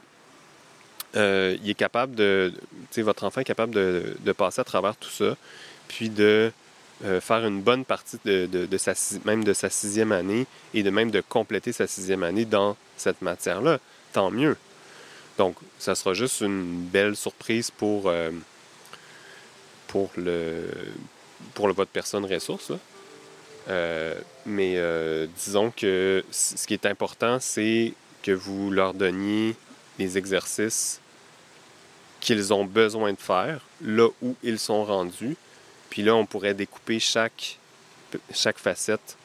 euh, 1.15 1.57
il 1.63 1.69
est 1.69 1.75
capable 1.75 2.15
de, 2.15 2.53
votre 2.97 3.23
enfant 3.25 3.41
est 3.41 3.45
capable 3.45 3.73
de, 3.73 4.15
de, 4.19 4.31
passer 4.31 4.61
à 4.61 4.63
travers 4.63 4.95
tout 4.95 5.09
ça, 5.09 5.35
puis 5.87 6.09
de 6.09 6.51
euh, 7.03 7.19
faire 7.19 7.45
une 7.45 7.61
bonne 7.61 7.83
partie 7.83 8.17
de, 8.23 8.77
sa, 8.77 8.93
même 9.25 9.43
de 9.43 9.53
sa 9.53 9.69
sixième 9.69 10.11
année 10.11 10.45
et 10.73 10.83
de 10.83 10.89
même 10.89 11.11
de 11.11 11.21
compléter 11.21 11.73
sa 11.73 11.87
sixième 11.87 12.23
année 12.23 12.45
dans 12.45 12.77
cette 12.95 13.21
matière-là, 13.21 13.79
tant 14.13 14.31
mieux. 14.31 14.55
Donc, 15.37 15.55
ça 15.79 15.95
sera 15.95 16.13
juste 16.13 16.41
une 16.41 16.83
belle 16.83 17.15
surprise 17.15 17.71
pour, 17.71 18.07
euh, 18.07 18.29
pour, 19.91 20.09
le, 20.15 20.69
pour 21.53 21.67
le, 21.67 21.73
votre 21.73 21.91
personne 21.91 22.25
ressource. 22.25 22.71
Euh, 23.69 24.15
mais 24.45 24.79
disons 25.37 25.69
que 25.69 26.23
ce 26.31 26.65
qui 26.65 26.73
est 26.73 26.85
important, 26.85 27.39
c'est 27.39 27.93
que 28.23 28.31
vous 28.31 28.71
leur 28.71 28.93
donniez 28.93 29.55
les 29.99 30.17
exercices 30.17 31.01
qu'ils 32.21 32.53
ont 32.53 32.65
besoin 32.65 33.11
de 33.11 33.19
faire, 33.19 33.61
là 33.81 34.07
où 34.21 34.35
ils 34.43 34.59
sont 34.59 34.85
rendus, 34.85 35.35
puis 35.89 36.03
là, 36.03 36.15
on 36.15 36.25
pourrait 36.25 36.53
découper 36.53 36.99
chaque, 36.99 37.59
chaque 38.33 38.59
facette 38.59 39.17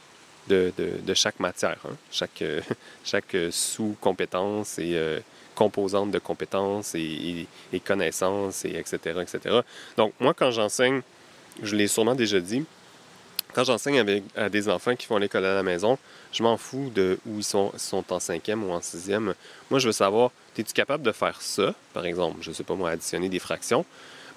de, 0.48 0.72
chaque 1.14 1.38
matière, 1.38 1.78
hein. 1.84 1.96
chaque, 2.10 2.42
chaque 3.04 3.36
sous-compétence 3.50 4.78
et 4.78 5.22
euh, 5.56 5.66
composante 5.66 6.10
de 6.10 6.18
compétences 6.18 6.94
et, 6.94 7.46
connaissances, 7.84 8.64
et 8.64 8.76
etc., 8.76 9.20
etc. 9.22 9.60
Donc, 9.96 10.12
moi, 10.20 10.34
quand 10.34 10.50
j'enseigne, 10.50 11.02
je 11.62 11.74
l'ai 11.74 11.88
sûrement 11.88 12.14
déjà 12.14 12.40
dit, 12.40 12.64
quand 13.54 13.64
j'enseigne 13.64 13.98
avec, 13.98 14.22
à 14.36 14.48
des 14.48 14.68
enfants 14.68 14.94
qui 14.94 15.06
font 15.06 15.16
l'école 15.16 15.44
à 15.44 15.54
la 15.54 15.62
maison, 15.62 15.98
je 16.32 16.42
m'en 16.42 16.58
fous 16.58 16.90
de 16.94 17.18
où 17.26 17.38
ils 17.38 17.44
sont, 17.44 17.72
sont 17.76 18.12
en 18.12 18.20
cinquième 18.20 18.62
ou 18.62 18.72
en 18.72 18.82
sixième. 18.82 19.34
Moi, 19.70 19.80
je 19.80 19.86
veux 19.86 19.92
savoir, 19.92 20.30
es-tu 20.58 20.72
capable 20.74 21.02
de 21.02 21.12
faire 21.12 21.40
ça, 21.40 21.74
par 21.94 22.04
exemple, 22.04 22.38
je 22.42 22.50
ne 22.50 22.54
sais 22.54 22.64
pas 22.64 22.74
moi, 22.74 22.90
additionner 22.90 23.28
des 23.28 23.38
fractions, 23.38 23.84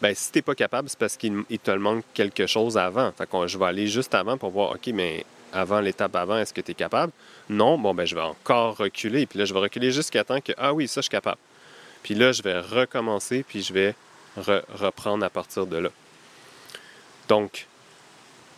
ben 0.01 0.15
si 0.15 0.31
t'es 0.31 0.41
pas 0.41 0.55
capable, 0.55 0.89
c'est 0.89 0.97
parce 0.97 1.17
qu'il 1.17 1.43
te 1.61 1.71
manque 1.71 2.05
quelque 2.13 2.47
chose 2.47 2.77
avant. 2.77 3.11
Fait 3.11 3.29
que 3.29 3.47
je 3.47 3.57
vais 3.57 3.65
aller 3.65 3.87
juste 3.87 4.15
avant 4.15 4.37
pour 4.37 4.51
voir, 4.51 4.71
OK, 4.71 4.87
mais 4.93 5.25
avant 5.53 5.79
l'étape 5.79 6.15
avant, 6.15 6.37
est-ce 6.37 6.53
que 6.53 6.61
tu 6.61 6.71
es 6.71 6.75
capable? 6.75 7.11
Non, 7.49 7.77
bon, 7.77 7.93
ben 7.93 8.05
je 8.05 8.15
vais 8.15 8.21
encore 8.21 8.77
reculer. 8.77 9.25
Puis 9.25 9.39
là, 9.39 9.45
je 9.45 9.53
vais 9.53 9.59
reculer 9.59 9.91
jusqu'à 9.91 10.23
temps 10.23 10.41
que, 10.41 10.53
ah 10.57 10.73
oui, 10.73 10.87
ça, 10.87 11.01
je 11.01 11.03
suis 11.03 11.09
capable. 11.09 11.39
Puis 12.03 12.15
là, 12.15 12.31
je 12.31 12.41
vais 12.41 12.59
recommencer, 12.59 13.43
puis 13.47 13.61
je 13.61 13.73
vais 13.73 13.95
reprendre 14.37 15.25
à 15.25 15.29
partir 15.29 15.65
de 15.65 15.77
là. 15.77 15.89
Donc, 17.27 17.67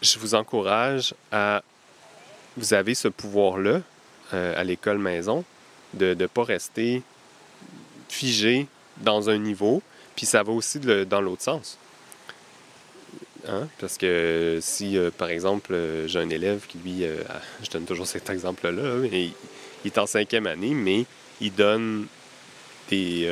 je 0.01 0.19
vous 0.19 0.36
encourage 0.36 1.13
à... 1.32 1.63
Vous 2.58 2.73
avez 2.73 2.95
ce 2.95 3.08
pouvoir-là 3.08 3.82
euh, 4.34 4.60
à 4.60 4.63
l'école 4.63 4.97
maison 4.97 5.45
de 5.93 6.13
ne 6.13 6.25
pas 6.27 6.43
rester 6.43 7.01
figé 8.10 8.67
dans 8.97 9.30
un 9.30 9.38
niveau, 9.38 9.82
puis 10.15 10.25
ça 10.25 10.43
va 10.43 10.51
aussi 10.51 10.80
dans 10.80 11.21
l'autre 11.21 11.43
sens. 11.43 11.77
Hein? 13.47 13.67
Parce 13.80 13.97
que 13.97 14.60
si, 14.62 14.97
euh, 14.97 15.10
par 15.15 15.30
exemple, 15.30 15.73
euh, 15.73 16.08
j'ai 16.08 16.19
un 16.19 16.30
élève 16.30 16.65
qui, 16.67 16.77
lui, 16.77 17.04
euh, 17.04 17.23
je 17.63 17.69
donne 17.69 17.86
toujours 17.86 18.08
cet 18.08 18.30
exemple-là, 18.30 19.06
il, 19.12 19.34
est 19.86 19.97
en 19.97 20.06
cinquième 20.06 20.47
année, 20.47 20.73
mais 20.73 21.06
il 21.39 21.54
donne 21.54 22.08
des. 22.89 23.27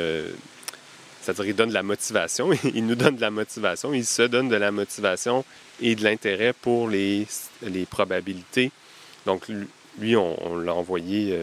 C'est-à-dire, 1.20 1.44
il 1.44 1.54
donne 1.54 1.68
de 1.68 1.74
la 1.74 1.82
motivation, 1.82 2.50
il 2.74 2.86
nous 2.86 2.94
donne 2.94 3.16
de 3.16 3.20
la 3.20 3.30
motivation, 3.30 3.92
il 3.92 4.06
se 4.06 4.22
donne 4.22 4.48
de 4.48 4.56
la 4.56 4.72
motivation 4.72 5.44
et 5.80 5.94
de 5.94 6.02
l'intérêt 6.02 6.54
pour 6.54 6.88
les, 6.88 7.26
les 7.62 7.84
probabilités. 7.84 8.72
Donc, 9.26 9.46
lui, 9.98 10.16
on 10.16 10.56
l'a 10.56 10.74
envoyé 10.74 11.38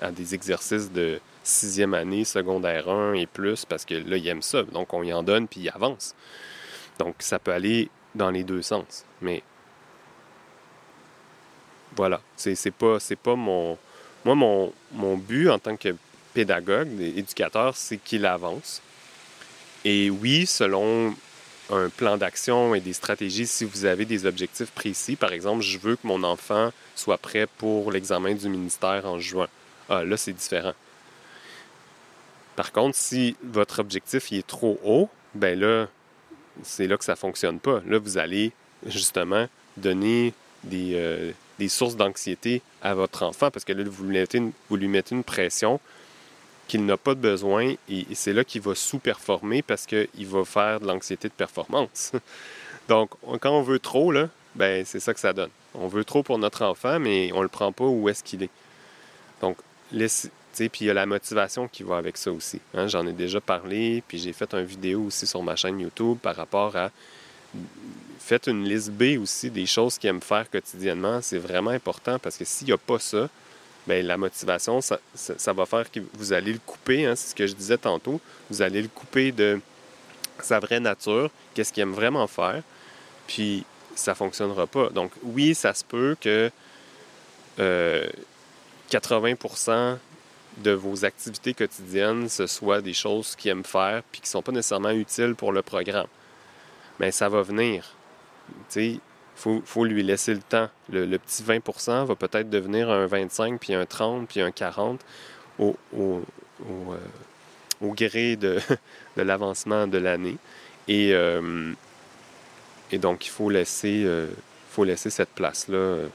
à 0.00 0.12
des 0.12 0.34
exercices 0.34 0.92
de 0.92 1.20
sixième 1.42 1.94
année, 1.94 2.24
secondaire 2.24 2.88
1 2.88 3.14
et 3.14 3.26
plus, 3.26 3.64
parce 3.64 3.86
que 3.86 3.94
là, 3.94 4.18
il 4.18 4.28
aime 4.28 4.42
ça. 4.42 4.62
Donc, 4.62 4.92
on 4.92 5.02
y 5.02 5.12
en 5.12 5.22
donne, 5.22 5.48
puis 5.48 5.62
il 5.62 5.70
avance. 5.70 6.14
Donc, 6.98 7.16
ça 7.20 7.38
peut 7.38 7.52
aller 7.52 7.88
dans 8.14 8.30
les 8.30 8.44
deux 8.44 8.62
sens. 8.62 9.04
Mais 9.20 9.42
voilà, 11.96 12.20
c'est 12.36 12.70
pas, 12.70 12.98
pas 13.22 13.34
mon... 13.36 13.78
Moi, 14.24 14.34
mon, 14.34 14.72
mon 14.92 15.16
but 15.16 15.48
en 15.48 15.58
tant 15.58 15.76
que 15.76 15.94
pédagogue, 16.34 16.88
éducateur, 17.00 17.76
c'est 17.76 17.98
qu'il 17.98 18.26
avance. 18.26 18.82
Et 19.84 20.10
oui, 20.10 20.46
selon 20.46 21.14
un 21.70 21.88
plan 21.88 22.16
d'action 22.16 22.74
et 22.74 22.80
des 22.80 22.92
stratégies, 22.92 23.46
si 23.46 23.64
vous 23.64 23.84
avez 23.84 24.04
des 24.04 24.26
objectifs 24.26 24.70
précis, 24.70 25.16
par 25.16 25.32
exemple, 25.32 25.62
je 25.62 25.78
veux 25.78 25.96
que 25.96 26.06
mon 26.06 26.22
enfant 26.24 26.70
soit 26.94 27.18
prêt 27.18 27.46
pour 27.58 27.92
l'examen 27.92 28.34
du 28.34 28.48
ministère 28.48 29.06
en 29.06 29.18
juin. 29.18 29.48
Ah, 29.88 30.04
là, 30.04 30.16
c'est 30.16 30.32
différent. 30.32 30.74
Par 32.56 32.72
contre, 32.72 32.96
si 32.96 33.36
votre 33.42 33.78
objectif 33.78 34.32
est 34.32 34.46
trop 34.46 34.80
haut, 34.84 35.08
ben 35.34 35.58
là, 35.58 35.86
c'est 36.62 36.86
là 36.86 36.96
que 36.96 37.04
ça 37.04 37.12
ne 37.12 37.16
fonctionne 37.16 37.58
pas. 37.58 37.80
Là, 37.86 37.98
vous 37.98 38.18
allez 38.18 38.52
justement 38.86 39.46
donner 39.76 40.32
des, 40.64 40.92
euh, 40.94 41.32
sources 41.68 41.96
d'anxiété 41.96 42.62
à 42.82 42.94
votre 42.94 43.22
enfant 43.24 43.50
parce 43.50 43.64
que 43.64 43.72
là, 43.72 43.84
vous 43.86 44.04
lui 44.04 44.18
mettez 44.18 44.38
une, 44.38 44.52
vous 44.68 44.76
lui 44.76 44.88
mettez 44.88 45.14
une 45.14 45.24
pression 45.24 45.80
qu'il 46.68 46.84
n'a 46.84 46.96
pas 46.96 47.14
de 47.14 47.20
besoin 47.20 47.74
et, 47.88 48.06
c'est 48.14 48.32
là 48.32 48.44
qu'il 48.44 48.60
va 48.60 48.74
sous-performer 48.74 49.62
parce 49.62 49.86
qu'il 49.86 50.26
va 50.26 50.44
faire 50.44 50.80
de 50.80 50.86
l'anxiété 50.86 51.28
de 51.28 51.32
performance. 51.32 52.12
Donc, 52.88 53.10
quand 53.40 53.50
on 53.50 53.62
veut 53.62 53.78
trop, 53.78 54.12
là, 54.12 54.28
ben, 54.54 54.84
c'est 54.84 55.00
ça 55.00 55.14
que 55.14 55.20
ça 55.20 55.32
donne. 55.32 55.50
On 55.74 55.88
veut 55.88 56.04
trop 56.04 56.22
pour 56.22 56.38
notre 56.38 56.64
enfant, 56.64 56.98
mais 56.98 57.30
on 57.32 57.38
ne 57.38 57.42
le 57.42 57.48
prend 57.48 57.72
pas 57.72 57.84
où 57.84 58.08
est-ce 58.08 58.22
qu'il 58.22 58.42
est. 58.42 58.50
Donc, 59.40 59.56
puis 60.68 60.84
il 60.84 60.88
y 60.88 60.90
a 60.90 60.94
la 60.94 61.06
motivation 61.06 61.68
qui 61.68 61.84
va 61.84 61.96
avec 61.96 62.16
ça 62.16 62.32
aussi. 62.32 62.60
Hein. 62.74 62.88
J'en 62.88 63.06
ai 63.06 63.12
déjà 63.12 63.40
parlé, 63.40 64.02
puis 64.08 64.18
j'ai 64.18 64.32
fait 64.32 64.52
une 64.54 64.64
vidéo 64.64 65.04
aussi 65.04 65.26
sur 65.26 65.42
ma 65.42 65.54
chaîne 65.54 65.78
YouTube 65.78 66.18
par 66.20 66.34
rapport 66.34 66.74
à 66.76 66.90
faites 68.18 68.46
une 68.46 68.64
liste 68.64 68.90
B 68.90 69.18
aussi 69.20 69.50
des 69.50 69.64
choses 69.64 69.96
qu'il 69.96 70.10
aime 70.10 70.20
faire 70.20 70.50
quotidiennement. 70.50 71.20
C'est 71.22 71.38
vraiment 71.38 71.70
important 71.70 72.18
parce 72.18 72.36
que 72.36 72.44
s'il 72.44 72.66
n'y 72.66 72.72
a 72.72 72.78
pas 72.78 72.98
ça, 72.98 73.28
bien, 73.86 74.02
la 74.02 74.18
motivation, 74.18 74.80
ça, 74.80 75.52
va 75.52 75.66
faire 75.66 75.90
que 75.90 76.00
vous 76.14 76.32
allez 76.32 76.52
le 76.52 76.58
couper. 76.58 77.06
Hein, 77.06 77.16
c'est 77.16 77.30
ce 77.30 77.34
que 77.34 77.46
je 77.46 77.54
disais 77.54 77.78
tantôt. 77.78 78.20
Vous 78.50 78.60
allez 78.60 78.82
le 78.82 78.88
couper 78.88 79.32
de 79.32 79.60
sa 80.40 80.60
vraie 80.60 80.80
nature, 80.80 81.30
qu'est-ce 81.54 81.72
qu'il 81.72 81.82
aime 81.82 81.92
vraiment 81.92 82.26
faire. 82.26 82.62
Puis 83.26 83.64
ça 83.94 84.12
ne 84.12 84.16
fonctionnera 84.16 84.66
pas. 84.66 84.90
Donc 84.90 85.12
oui, 85.22 85.54
ça 85.54 85.74
se 85.74 85.84
peut 85.84 86.16
que 86.20 86.50
80% 87.58 89.70
euh, 89.70 89.96
de 90.62 90.72
vos 90.72 91.04
activités 91.04 91.54
quotidiennes, 91.54 92.28
ce 92.28 92.46
soit 92.46 92.80
des 92.80 92.92
choses 92.92 93.36
qu'il 93.36 93.50
aime 93.50 93.64
faire 93.64 94.02
puis 94.10 94.20
qui 94.20 94.26
ne 94.26 94.32
sont 94.32 94.42
pas 94.42 94.52
nécessairement 94.52 94.90
utiles 94.90 95.34
pour 95.34 95.52
le 95.52 95.62
programme. 95.62 96.06
Mais 97.00 97.10
ça 97.10 97.28
va 97.28 97.42
venir. 97.42 97.94
Il 98.76 99.00
faut, 99.36 99.84
lui 99.84 100.02
laisser 100.02 100.34
le 100.34 100.42
temps. 100.42 100.68
Le, 100.90 101.16
petit 101.16 101.42
20% 101.42 102.04
va 102.04 102.14
peut-être 102.16 102.50
devenir 102.50 102.90
un 102.90 103.06
25, 103.06 103.60
puis 103.60 103.74
un 103.74 103.86
30, 103.86 104.28
puis 104.28 104.40
un 104.40 104.50
40 104.50 105.00
au, 105.58 105.76
au, 105.96 106.22
euh, 106.68 106.96
au 107.80 107.92
gré 107.92 108.36
de, 108.36 108.58
de 109.16 109.22
l'avancement 109.22 109.86
de 109.86 109.98
l'année. 109.98 110.36
Et, 110.88 111.12
euh, 111.12 111.72
et 112.90 112.98
donc, 112.98 113.26
il 113.26 113.30
faut 113.30 113.50
laisser, 113.50 114.02
euh, 114.04 114.26
faut 114.70 114.84
laisser 114.84 115.10
cette 115.10 115.30
place-là 115.30 116.06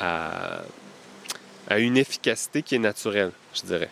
à, 0.00 0.62
à 1.68 1.78
une 1.78 1.96
efficacité 1.96 2.62
qui 2.62 2.74
est 2.74 2.78
naturelle, 2.78 3.32
je 3.54 3.62
dirais. 3.62 3.90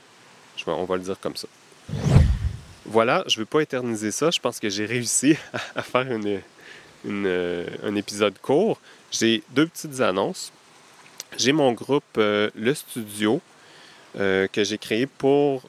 On 0.66 0.84
va 0.84 0.96
le 0.96 1.02
dire 1.02 1.18
comme 1.20 1.36
ça. 1.36 1.48
Voilà, 2.84 3.24
je 3.26 3.36
ne 3.36 3.40
veux 3.40 3.46
pas 3.46 3.60
éterniser 3.60 4.10
ça. 4.10 4.30
Je 4.30 4.40
pense 4.40 4.60
que 4.60 4.68
j'ai 4.68 4.84
réussi 4.84 5.36
à, 5.74 5.82
faire 5.82 6.06
euh, 7.06 7.66
un 7.82 7.94
épisode 7.94 8.38
court. 8.40 8.78
J'ai 9.10 9.42
deux 9.50 9.66
petites 9.66 10.00
annonces. 10.00 10.52
J'ai 11.38 11.52
mon 11.52 11.72
groupe 11.72 12.04
euh, 12.18 12.50
Le 12.54 12.74
Studio 12.74 13.40
euh, 14.18 14.46
que 14.46 14.64
j'ai 14.64 14.78
créé 14.78 15.06
pour 15.06 15.62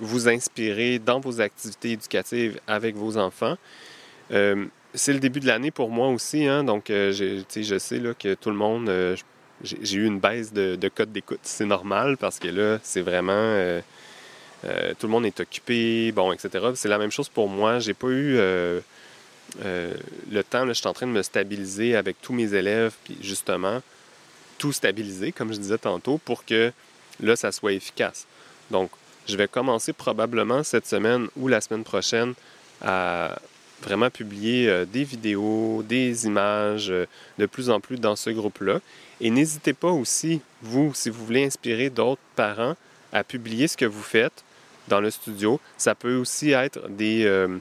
vous 0.00 0.28
inspirer 0.28 0.98
dans 0.98 1.20
vos 1.20 1.40
activités 1.40 1.92
éducatives 1.92 2.58
avec 2.66 2.96
vos 2.96 3.16
enfants. 3.18 3.56
C'est 4.30 5.12
le 5.12 5.20
début 5.20 5.38
de 5.38 5.46
l'année 5.46 5.70
pour 5.70 5.90
moi 5.90 6.08
aussi, 6.08 6.44
hein, 6.44 6.64
donc 6.64 6.86
je 6.88 7.78
sais 7.78 8.00
que 8.18 8.34
tout 8.34 8.50
le 8.50 8.56
monde, 8.56 8.90
j'ai 9.62 9.96
eu 9.96 10.06
une 10.06 10.20
baisse 10.20 10.52
de, 10.52 10.76
de 10.76 10.88
code 10.88 11.12
d'écoute. 11.12 11.40
C'est 11.42 11.66
normal 11.66 12.16
parce 12.16 12.38
que 12.38 12.48
là, 12.48 12.78
c'est 12.82 13.02
vraiment... 13.02 13.32
euh, 13.32 13.80
euh, 14.64 14.92
tout 14.98 15.06
le 15.06 15.12
monde 15.12 15.26
est 15.26 15.38
occupé, 15.40 16.10
bon, 16.12 16.32
etc. 16.32 16.66
C'est 16.74 16.88
la 16.88 16.98
même 16.98 17.10
chose 17.10 17.28
pour 17.28 17.48
moi. 17.48 17.78
J'ai 17.78 17.94
pas 17.94 18.08
eu 18.08 18.36
euh, 18.38 18.80
le 19.62 20.42
temps. 20.42 20.64
Là, 20.64 20.72
je 20.72 20.80
suis 20.80 20.88
en 20.88 20.92
train 20.92 21.06
de 21.06 21.12
me 21.12 21.22
stabiliser 21.22 21.96
avec 21.96 22.20
tous 22.20 22.32
mes 22.32 22.54
élèves, 22.54 22.94
puis 23.04 23.16
justement, 23.20 23.80
tout 24.58 24.72
stabiliser, 24.72 25.32
comme 25.32 25.52
je 25.52 25.58
disais 25.58 25.78
tantôt, 25.78 26.18
pour 26.18 26.44
que 26.44 26.72
là, 27.20 27.36
ça 27.36 27.52
soit 27.52 27.72
efficace. 27.72 28.26
Donc, 28.70 28.90
je 29.28 29.36
vais 29.36 29.46
commencer 29.46 29.92
probablement 29.92 30.64
cette 30.64 30.86
semaine 30.86 31.28
ou 31.36 31.48
la 31.48 31.60
semaine 31.60 31.84
prochaine 31.84 32.34
à 32.82 33.38
vraiment 33.82 34.10
publier 34.10 34.68
euh, 34.68 34.84
des 34.84 35.04
vidéos, 35.04 35.82
des 35.82 36.26
images 36.26 36.90
euh, 36.90 37.06
de 37.38 37.46
plus 37.46 37.70
en 37.70 37.80
plus 37.80 37.98
dans 37.98 38.16
ce 38.16 38.30
groupe-là. 38.30 38.80
Et 39.20 39.30
n'hésitez 39.30 39.72
pas 39.72 39.90
aussi, 39.90 40.40
vous, 40.62 40.92
si 40.94 41.10
vous 41.10 41.24
voulez 41.24 41.44
inspirer 41.44 41.90
d'autres 41.90 42.20
parents, 42.36 42.76
à 43.12 43.24
publier 43.24 43.68
ce 43.68 43.76
que 43.76 43.86
vous 43.86 44.02
faites 44.02 44.44
dans 44.88 45.00
le 45.00 45.10
studio. 45.10 45.60
Ça 45.76 45.94
peut 45.94 46.16
aussi 46.16 46.50
être 46.50 46.88
des, 46.88 47.24
euh, 47.24 47.56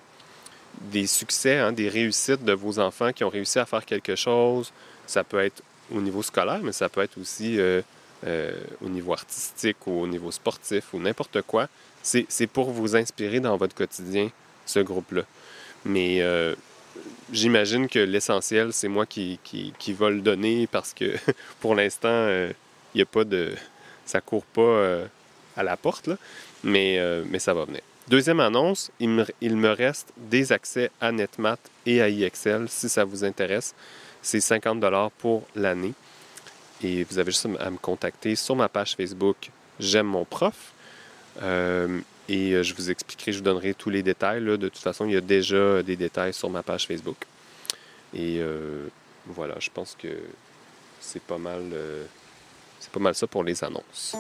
des 0.92 1.08
succès, 1.08 1.58
hein, 1.58 1.72
des 1.72 1.88
réussites 1.88 2.44
de 2.44 2.54
vos 2.54 2.80
enfants 2.80 3.14
qui 3.14 3.24
ont 3.24 3.30
réussi 3.30 3.60
à 3.60 3.66
faire 3.66 3.86
quelque 3.86 4.16
chose. 4.16 4.72
Ça 5.06 5.24
peut 5.24 5.40
être 5.40 5.64
au 5.94 6.02
niveau 6.02 6.22
scolaire, 6.22 6.60
mais 6.62 6.74
ça 6.74 6.90
peut 6.90 7.02
être 7.02 7.18
aussi 7.18 7.58
au 8.82 8.90
niveau 8.90 9.14
artistique 9.14 9.78
ou 9.86 10.02
au 10.02 10.08
niveau 10.08 10.32
sportif 10.32 10.94
ou 10.94 11.00
n'importe 11.00 11.42
quoi. 11.44 11.70
C'est 12.04 12.48
pour 12.48 12.72
vous 12.72 12.98
inspirer 12.98 13.40
dans 13.40 13.56
votre 13.56 13.74
quotidien, 13.74 14.30
ce 14.66 14.80
groupe-là. 14.80 15.24
Mais 15.86 16.22
euh, 16.22 16.56
j'imagine 17.32 17.88
que 17.88 18.00
l'essentiel, 18.00 18.74
c'est 18.74 18.88
moi 18.88 19.06
qui, 19.06 19.40
qui, 19.44 19.74
qui 19.78 19.94
va 19.94 20.10
le 20.10 20.22
donner 20.22 20.68
parce 20.68 20.94
que 20.94 21.16
pour 21.60 21.76
l'instant, 21.76 22.10
euh, 22.10 22.52
il 22.94 22.98
n'y 22.98 23.04
a 23.04 23.06
pas 23.06 23.24
de. 23.24 23.54
Ça 24.06 24.22
court 24.22 24.46
pas 24.46 24.62
euh, 24.62 25.06
à 25.56 25.64
la 25.64 25.76
porte, 25.76 26.08
là. 26.08 26.18
Mais, 26.64 26.98
euh, 27.00 27.24
mais 27.30 27.40
ça 27.40 27.54
va 27.54 27.66
venir. 27.66 27.82
Deuxième 28.08 28.40
annonce, 28.40 28.90
il 29.00 29.10
me, 29.10 29.26
il 29.42 29.58
me 29.58 29.70
reste 29.70 30.14
des 30.16 30.54
accès 30.54 30.90
à 31.02 31.12
NetMath 31.12 31.60
et 31.86 32.02
à 32.02 32.08
IXL 32.08 32.68
si 32.70 32.88
ça 32.88 33.04
vous 33.04 33.26
intéresse. 33.26 33.76
C'est 34.22 34.40
50 34.40 34.84
pour 35.18 35.46
l'année. 35.56 35.94
Et 36.82 37.04
vous 37.04 37.20
avez 37.20 37.32
juste 37.32 37.48
à 37.60 37.70
me 37.70 37.78
contacter 37.78 38.36
sur 38.36 38.56
ma 38.56 38.70
page 38.70 38.96
Facebook 38.96 39.50
J'aime 39.80 40.08
mon 40.08 40.26
prof. 40.26 40.74
Euh, 41.42 42.00
et 42.30 42.52
euh, 42.52 42.64
je 42.64 42.74
vous 42.74 42.92
expliquerai, 42.92 43.32
je 43.32 43.38
vous 43.38 43.44
donnerai 43.44 43.74
tous 43.74 43.90
les 43.90 44.04
détails. 44.04 44.44
De 44.44 44.58
toute 44.58 44.78
façon, 44.78 45.06
il 45.06 45.14
y 45.14 45.18
a 45.18 45.22
déjà 45.22 45.82
des 45.84 45.96
détails 45.96 46.34
sur 46.34 46.50
ma 46.50 46.64
page 46.64 46.88
Facebook. 46.88 47.18
Et 48.14 48.38
euh, 48.40 48.88
voilà, 49.26 49.56
je 49.60 49.70
pense 49.74 49.96
que 49.98 50.08
c'est 51.00 51.22
pas 51.22 51.38
mal, 51.38 51.62
euh, 51.74 52.06
c'est 52.80 52.92
pas 52.92 53.00
mal 53.00 53.16
ça 53.16 53.28
pour 53.28 53.44
les 53.44 53.64
annonces. 53.64 54.16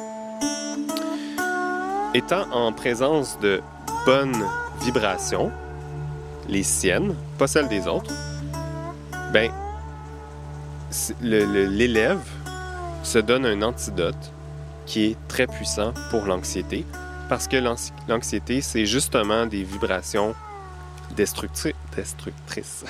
Étant 2.13 2.49
en 2.51 2.71
présence 2.71 3.39
de 3.39 3.61
bonnes 4.05 4.45
vibrations, 4.81 5.51
les 6.47 6.63
siennes, 6.63 7.15
pas 7.37 7.47
celles 7.47 7.67
des 7.67 7.87
autres, 7.87 8.13
ben, 9.33 9.51
l'élève 11.21 12.23
se 13.03 13.19
donne 13.19 13.45
un 13.45 13.61
antidote 13.61 14.15
qui 14.85 15.05
est 15.05 15.17
très 15.27 15.47
puissant 15.47 15.93
pour 16.09 16.25
l'anxiété, 16.25 16.85
parce 17.29 17.47
que 17.47 17.57
l'anxi- 17.57 17.91
l'anxiété, 18.07 18.61
c'est 18.61 18.85
justement 18.85 19.45
des 19.45 19.63
vibrations 19.63 20.35
destructri- 21.15 21.73
destructrices. 21.95 22.85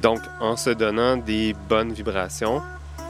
Donc, 0.00 0.20
en 0.40 0.56
se 0.56 0.70
donnant 0.70 1.16
des 1.16 1.54
bonnes 1.68 1.92
vibrations, 1.92 2.62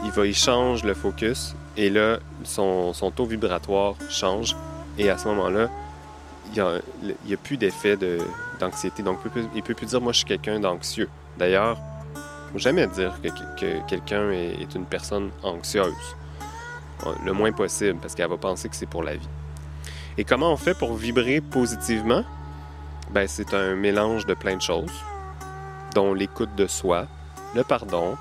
il 0.05 0.11
va 0.11 0.27
y 0.27 0.35
changer 0.35 0.87
le 0.87 0.95
focus 0.95 1.55
et 1.77 1.91
là, 1.91 2.19
son, 2.45 2.93
son 2.93 3.11
taux 3.11 3.27
vibratoire 3.27 3.95
change 4.09 4.57
et 4.99 5.11
à 5.11 5.19
ce 5.19 5.27
moment-là, 5.29 5.69
il 6.55 6.81
n'y 7.27 7.35
a, 7.35 7.37
plus 7.37 7.57
d'effet 7.57 7.97
de- 7.97 8.19
d'anxiété. 8.61 9.03
Donc, 9.03 9.19
il 9.35 9.49
il 9.57 9.63
peut 9.63 9.75
plus 9.75 9.87
dire, 9.87 10.01
moi, 10.01 10.13
je 10.13 10.19
suis 10.19 10.27
quelqu'un 10.27 10.61
d'anxieux. 10.61 11.09
D'ailleurs, 11.37 11.77
il 12.15 12.19
ne 12.47 12.53
faut 12.53 12.59
jamais 12.61 12.87
dire 12.87 13.13
que, 13.21 13.29
que 13.61 13.89
quelqu'un 13.89 14.31
est 14.31 14.75
une 14.75 14.87
personne 14.87 15.31
anxieuse. 15.43 15.93
Le 17.25 17.33
moins 17.33 17.53
possible, 17.53 17.99
parce 18.01 18.15
qu'elle 18.15 18.31
va 18.31 18.37
penser 18.39 18.69
que 18.69 18.77
c'est 18.77 18.87
pour 18.87 19.03
la 19.03 19.17
vie. 19.17 19.29
Et 20.19 20.25
comment 20.25 20.53
on 20.53 20.57
fait 20.57 20.77
pour 20.77 20.95
vibrer 20.95 21.41
positivement? 21.41 22.25
Ben, 23.11 23.29
c'est 23.29 23.53
un 23.53 23.75
mélange 23.75 24.27
de 24.27 24.35
plein 24.35 24.57
de 24.57 24.63
choses, 24.63 24.93
dont 25.95 26.15
l'écoute 26.15 26.55
de 26.57 26.67
soi, 26.67 27.07
le 27.55 27.63
pardon, 27.63 28.17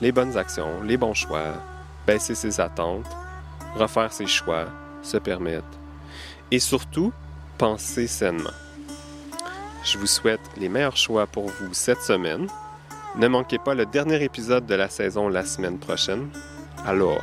les 0.00 0.12
bonnes 0.12 0.36
actions, 0.36 0.80
les 0.84 0.96
bons 0.96 1.14
choix, 1.14 1.54
baisser 2.06 2.34
ses 2.34 2.60
attentes, 2.60 3.10
refaire 3.76 4.12
ses 4.12 4.26
choix, 4.26 4.66
se 5.02 5.16
permettre. 5.16 5.66
Et 6.50 6.60
surtout, 6.60 7.12
penser 7.58 8.06
sainement. 8.06 8.50
Je 9.84 9.98
vous 9.98 10.06
souhaite 10.06 10.40
les 10.56 10.68
meilleurs 10.68 10.96
choix 10.96 11.26
pour 11.26 11.46
vous 11.46 11.72
cette 11.72 12.02
semaine. 12.02 12.46
Ne 13.16 13.28
manquez 13.28 13.58
pas 13.58 13.74
le 13.74 13.86
dernier 13.86 14.22
épisode 14.22 14.66
de 14.66 14.74
la 14.74 14.88
saison 14.88 15.28
la 15.28 15.44
semaine 15.44 15.78
prochaine. 15.78 16.28
Alors, 16.86 17.22